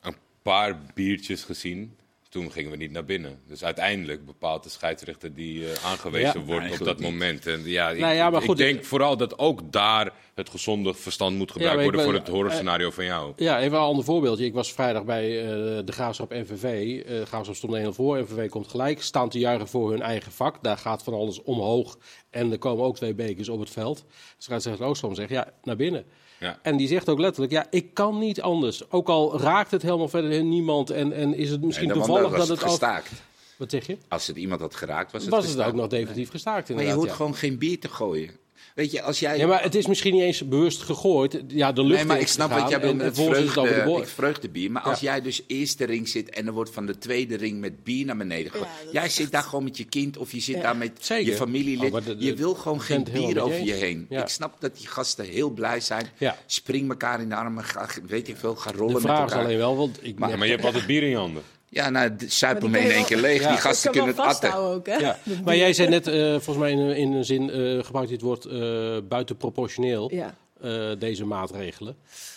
[0.00, 1.96] een paar biertjes gezien.
[2.28, 3.38] Toen gingen we niet naar binnen.
[3.46, 7.10] Dus uiteindelijk bepaalt de scheidsrechter die eh, aangewezen Ja, wordt op dat niet.
[7.10, 7.46] moment.
[7.46, 10.50] En ja, ik, Nou ja, maar ik goed, denk ik- vooral dat ook daar het
[10.50, 13.32] gezonde verstand moet gebruikt worden voor het horrorscenario van jou.
[13.36, 14.44] Ja, even een ander voorbeeldje.
[14.44, 15.46] Ik was vrijdag bij eh,
[15.84, 16.62] de Graafschap NVV.
[17.06, 18.18] De Graafschap stond 1-0 voor.
[18.20, 19.02] NVV komt gelijk.
[19.02, 20.62] Staan te juichen voor hun eigen vak.
[20.62, 21.98] Daar gaat van alles omhoog.
[22.30, 24.04] En er komen ook twee bekers op het veld.
[24.36, 26.04] Dus gaat zeggen Oostrom zegt, ja, naar binnen.
[26.38, 26.58] Ja.
[26.62, 28.90] En die zegt ook letterlijk, ja, ik kan niet anders.
[28.90, 30.90] Ook al raakt het helemaal verder niemand.
[30.90, 32.64] En, en is het misschien Nee, toevallig was dat het het...
[32.64, 32.70] Al...
[32.70, 33.10] gestaakt.
[33.56, 33.98] Wat zeg je?
[34.08, 36.72] Als het iemand had geraakt, was het Was het ook nog definitief gestaakt Maar je
[36.72, 36.96] inderdaad.
[36.96, 37.16] hoort ja.
[37.16, 38.30] gewoon geen bier te gooien.
[38.78, 39.38] Weet je, als jij...
[39.38, 41.42] Ja, maar het is misschien niet eens bewust gegooid.
[41.48, 44.70] Ja, de lucht Nee, maar ik snap gegaan wat jij bedoelt met is vreugde, vreugdebier.
[44.70, 47.84] Maar als jij dus eerste ring zit en er wordt van de tweede ring met
[47.84, 48.70] bier naar beneden gegooid.
[48.84, 50.62] Ja, jij is zit daar gewoon met je kind of je zit Ja.
[50.62, 51.26] daar met Zeker.
[51.32, 51.84] je familielid.
[51.86, 54.06] Oh, maar de- de- je wil gewoon geen bier met over je heen.
[54.08, 54.22] Ja.
[54.22, 56.06] Ik snap dat die gasten heel blij zijn.
[56.18, 56.36] Ja.
[56.46, 59.22] Spring elkaar in de armen, ga, weet ik veel, ga rollen De met vraag is
[59.32, 59.44] elkaar.
[59.44, 61.42] alleen wel, want ik Maar- Ja, maar je hebt altijd bier in je handen.
[61.70, 63.42] Ja, nou, d- zuip Maar hem die in één keer leeg.
[63.42, 63.48] Ja.
[63.48, 64.54] Die gasten kunnen het atten.
[64.54, 64.96] ook, hè?
[64.96, 68.20] Ja, maar jij zei net, eh, volgens mij in, in een zin, eh gebruikt het
[68.20, 70.34] woord eh buitenproportioneel, Ja.
[70.60, 71.96] eh, deze maatregelen.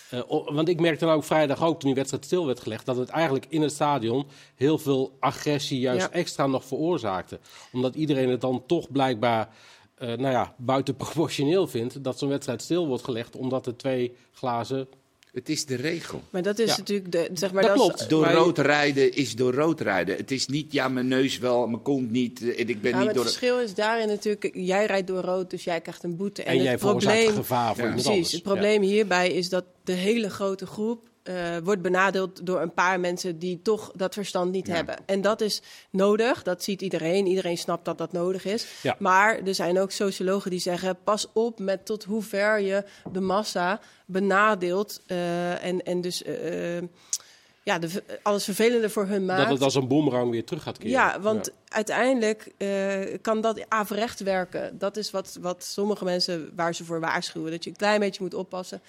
[0.09, 2.97] Eh, want ik merkte dan ook vrijdag ook, toen die wedstrijd stil werd gelegd, dat
[2.97, 4.25] het eigenlijk in het stadion
[4.55, 6.11] heel veel agressie juist Ja.
[6.11, 7.39] extra nog veroorzaakte.
[7.71, 9.49] Omdat iedereen het dan toch blijkbaar,
[9.95, 14.88] eh, nou ja, buitenproportioneel vindt dat zo'n wedstrijd stil wordt gelegd, omdat er twee glazen...
[15.32, 16.21] Het is de regel.
[16.29, 16.77] Maar dat is Ja.
[16.77, 18.09] natuurlijk de, zeg maar Dat dat is- klopt.
[18.09, 20.17] Door Maar- rood rijden is door rood rijden.
[20.17, 22.41] Het is niet, ja, mijn neus wel, mijn kont niet.
[22.41, 23.25] eh, En ik ben maar niet het door...
[23.25, 26.43] verschil is daarin natuurlijk, jij rijdt door rood, dus jij krijgt een boete.
[26.43, 27.89] En, En, jij het veroorzaakt probleem, gevaar voor Ja.
[27.91, 28.32] precies, anders.
[28.32, 32.99] het probleem hierbij is dat de hele grote groep eh, wordt benadeeld door een paar
[32.99, 34.74] mensen die toch dat verstand niet Ja.
[34.74, 34.95] hebben.
[35.05, 37.26] En dat is nodig, dat ziet iedereen.
[37.28, 38.67] Iedereen snapt dat dat nodig is.
[38.82, 38.95] Ja.
[38.99, 43.22] Maar er zijn ook sociologen die zeggen, pas op met tot hoe ver je de
[43.22, 45.01] massa benadeelt.
[45.07, 46.82] eh, en, en dus eh,
[47.63, 49.41] ja, de, alles vervelender voor hun maakt.
[49.41, 50.91] Dat het als een boemerang weer terug gaat keren.
[50.91, 52.51] Ja, want uiteindelijk
[53.22, 54.78] kan dat averecht werken.
[54.78, 57.51] Dat is wat, wat sommige mensen waar ze voor waarschuwen.
[57.51, 58.82] Dat je een klein beetje moet oppassen.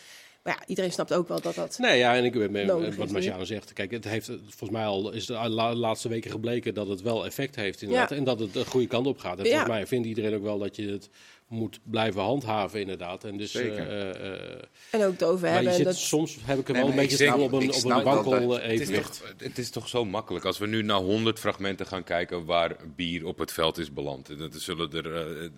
[0.42, 1.78] Maar ja, iedereen snapt ook wel dat dat...
[1.78, 3.72] Nee, ja, en ik ben wat Marciano zegt.
[3.72, 7.24] Kijk, het heeft volgens mij al is de la- laatste weken gebleken dat het wel
[7.26, 8.10] effect heeft inderdaad.
[8.10, 8.16] Ja.
[8.16, 9.38] En dat het de goede kant op gaat.
[9.38, 9.50] En Ja.
[9.50, 11.08] volgens mij vindt iedereen ook wel dat je het
[11.48, 13.24] moet blijven handhaven inderdaad.
[13.24, 13.88] En dus, Zeker.
[13.88, 15.74] eh, eh, En ook te over maar je hebben.
[15.74, 18.02] Zit, dat, soms heb ik er Nee, wel een beetje snel op een, op een
[18.02, 19.18] wankel dat- Het is, evenwicht.
[19.20, 22.76] toch, het is toch zo makkelijk als we nu naar 100 fragmenten gaan kijken waar
[22.96, 24.28] bier op het veld is beland.
[24.30, 25.50] En Dat zullen er, eh,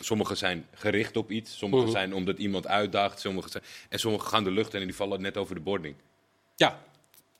[0.00, 1.92] sommige zijn gericht op iets, sommige Mhm.
[1.92, 5.20] zijn omdat iemand uitdaagt, sommige zijn, en sommige gaan de lucht in en die vallen
[5.20, 5.94] net over de boarding.
[6.56, 6.78] Ja,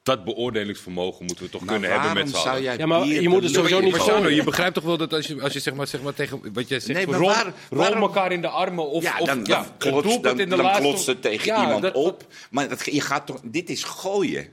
[0.03, 2.63] Dat beoordelingsvermogen moeten we toch Maar kunnen hebben met z'n zou allen.
[2.63, 4.35] jij Ja, maar je moet het sowieso niet gooien?
[4.35, 6.69] je begrijpt toch wel dat als je, als je zeg, maar, zeg maar tegen wat
[6.69, 9.27] jij zegt, Nee, maar rol, waar- rol waarom- elkaar in de armen of, Ja, of
[9.27, 11.95] dan, dan, het klots, doelpunt dan, in de dan klotst het tegen Ja, iemand dat-
[11.95, 12.27] op.
[12.51, 14.47] Maar dat, je gaat toch, dit is gooien.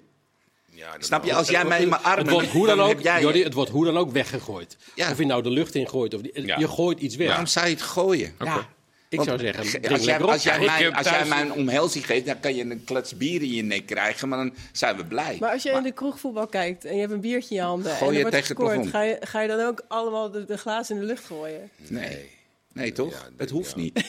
[0.76, 1.34] Ja, Snap je?
[1.34, 2.24] Als jij mij in mijn armen...
[2.26, 4.78] het wordt hoe dan, ook, jij- Jordi, het wordt hoe dan ook weggegooid.
[4.96, 5.12] Ja.
[5.12, 6.58] Of je nou de lucht in gooit of die- Ja.
[6.60, 7.28] je gooit iets weg.
[7.28, 8.34] Waarom zou je het gooien?
[8.40, 8.68] Ja,
[9.10, 12.06] ik Want zou zeggen, als jij, als, jij mij, als jij thuis- mij een omhelzing
[12.06, 15.06] geeft, dan kan je een klets bier in je nek krijgen, maar dan zijn we
[15.06, 15.38] blij.
[15.40, 17.92] maar als je in de kroegvoetbal kijkt en je hebt een biertje in je handen
[17.92, 20.96] Gooi en je wordt gescoord, ga je, ga je dan ook allemaal de, de glazen
[20.96, 21.70] in de lucht gooien?
[21.88, 22.30] Nee,
[22.74, 23.12] nee toch?
[23.12, 23.78] Ja, het hoeft ja.
[23.82, 24.04] niet.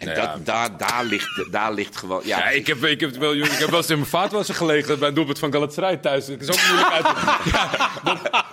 [0.00, 0.26] En Nou ja.
[0.36, 2.20] dat, daar, daar, ligt, daar ligt gewoon...
[2.24, 4.98] Ja, Ja, ik heb, ik, heb wel, ik heb wel eens in mijn vaatwasser gelegen
[4.98, 6.26] bij een doelpunt van Galatasaray thuis.
[6.26, 7.12] Het is ook moeilijk uit te...
[7.50, 7.70] Ja,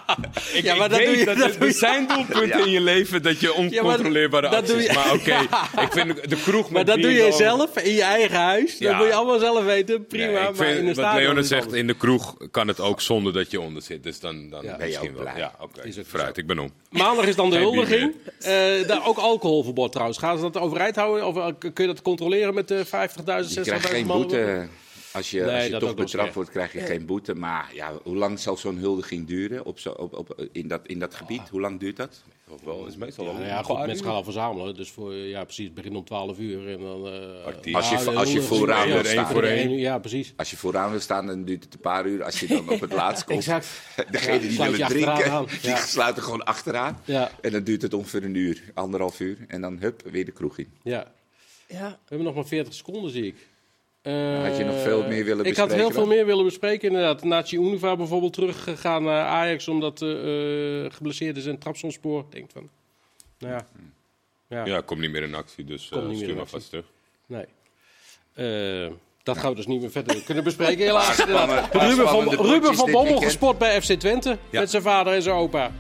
[0.53, 2.65] ik, Ja, maar ik dat weet doe je- dat, dat er- zijn doelpunten Ja.
[2.65, 4.91] in je leven dat je oncontroleerbare dat doe acties...
[4.91, 5.39] je- Maar oké,
[5.85, 8.69] ik vind de kroeg Maar dat doe je zelf in je eigen huis.
[8.71, 8.97] Dat Ja.
[8.97, 10.05] moet je allemaal zelf weten.
[10.07, 10.25] Prima.
[10.31, 13.33] Nee, ik maar in de wat is zegt, in de kroeg kan het ook zonder
[13.33, 14.03] dat je onder zit.
[14.03, 14.69] Dus dan, dan Ja.
[14.77, 15.23] Ben je misschien ook wel.
[15.23, 15.37] blij.
[15.37, 15.79] Ja, oké.
[15.87, 16.71] Ook Vooruit, ik ben om.
[16.89, 18.15] Maandag is dan de huldiging.
[18.39, 18.51] Eh,
[18.87, 20.17] daar ook alcoholverbod trouwens.
[20.19, 21.25] Gaan ze dat overeind houden?
[21.27, 24.27] Of eh, kun je dat controleren met de 50.000, 60.000 je krijgt geen mannen?
[24.27, 24.67] boete.
[25.13, 27.35] Als je, Nee, als je toch betrapt wordt, krijg je geen boete.
[27.35, 30.99] Maar ja, hoe lang zal zo'n huldiging duren op zo, op, op, in, dat, in
[30.99, 31.41] dat gebied?
[31.49, 32.23] Hoe lang duurt dat?
[32.49, 34.75] Ook wel, is meestal Ja, wel ja, goed, mensen gaan al verzamelen.
[34.75, 36.69] Dus voor, ja, precies, het begint om 12 uur.
[36.69, 37.45] En dan, eh.
[37.75, 39.27] Als je- ja, als je de- vooraan wil één staan.
[39.27, 39.77] voor één.
[39.77, 40.33] Ja, precies.
[40.35, 42.23] Als je vooraan wil staan, dan duurt het een paar uur.
[42.23, 43.67] Als je dan op het laatst komt, Exact.
[44.11, 45.75] degene Ja, die willen drinken, die Ja.
[45.77, 47.01] sluiten gewoon achteraan.
[47.05, 49.37] Ja, En dan duurt het ongeveer een uur, anderhalf uur.
[49.47, 50.67] En dan hup, weer de kroeg in.
[50.83, 51.15] ja.
[51.67, 53.35] Ja, We hebben nog maar 40 seconden, zie ik.
[54.01, 56.87] Eh, Had je nog veel meer willen Ik had heel bespreken veel meer willen bespreken.
[56.87, 60.09] Inderdaad, Nachi Univa bijvoorbeeld teruggegaan naar Ajax omdat uh,
[60.91, 62.25] geblesseerd is en Trapsonspoor.
[62.29, 62.69] Denkt van,
[63.39, 63.67] nou ja.
[64.49, 66.69] Ja, Ja, komt niet meer in actie, dus Komt uh, niet meer stuur maar vast
[66.69, 66.85] terug.
[67.25, 67.45] nee.
[68.33, 68.91] Eh,
[69.23, 71.17] dat gaan we dus niet meer verder kunnen bespreken, helaas.
[71.25, 73.23] Ruben van, Ruben van Bommel weekend.
[73.23, 74.37] gesport bij FC Twente.
[74.49, 74.59] Ja.
[74.59, 75.71] Met zijn vader en zijn opa.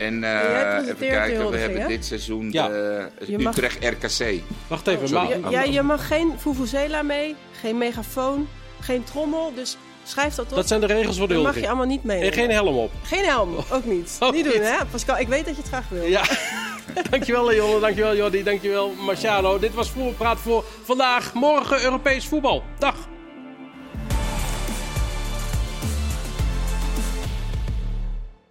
[0.00, 2.68] En eh, even kijken, we hebben dit seizoen Ja.
[2.68, 4.40] de mag- Utrecht RKC.
[4.66, 5.12] Wacht even.
[5.12, 8.48] maar- Ja, je mag geen vuvuzela mee, geen megafoon,
[8.80, 9.52] geen trommel.
[9.54, 10.54] Dus Schrijf dat op.
[10.54, 12.32] Dat zijn de regels voor de dat mag je allemaal niet meenemen.
[12.32, 12.90] En geen helm op.
[13.02, 14.16] Geen helm, ook niet.
[14.20, 14.62] Ook niet doen, niet.
[14.62, 14.84] hè?
[14.90, 16.02] Pascal, ik weet dat je het graag wil.
[16.04, 16.22] Ja,
[17.10, 19.58] dankjewel Leon, dankjewel Jordi, dankjewel Marciano.
[19.58, 21.34] Dit was Voetbalpraat voor vandaag.
[21.34, 22.62] Morgen Europees voetbal.
[22.78, 22.94] Dag.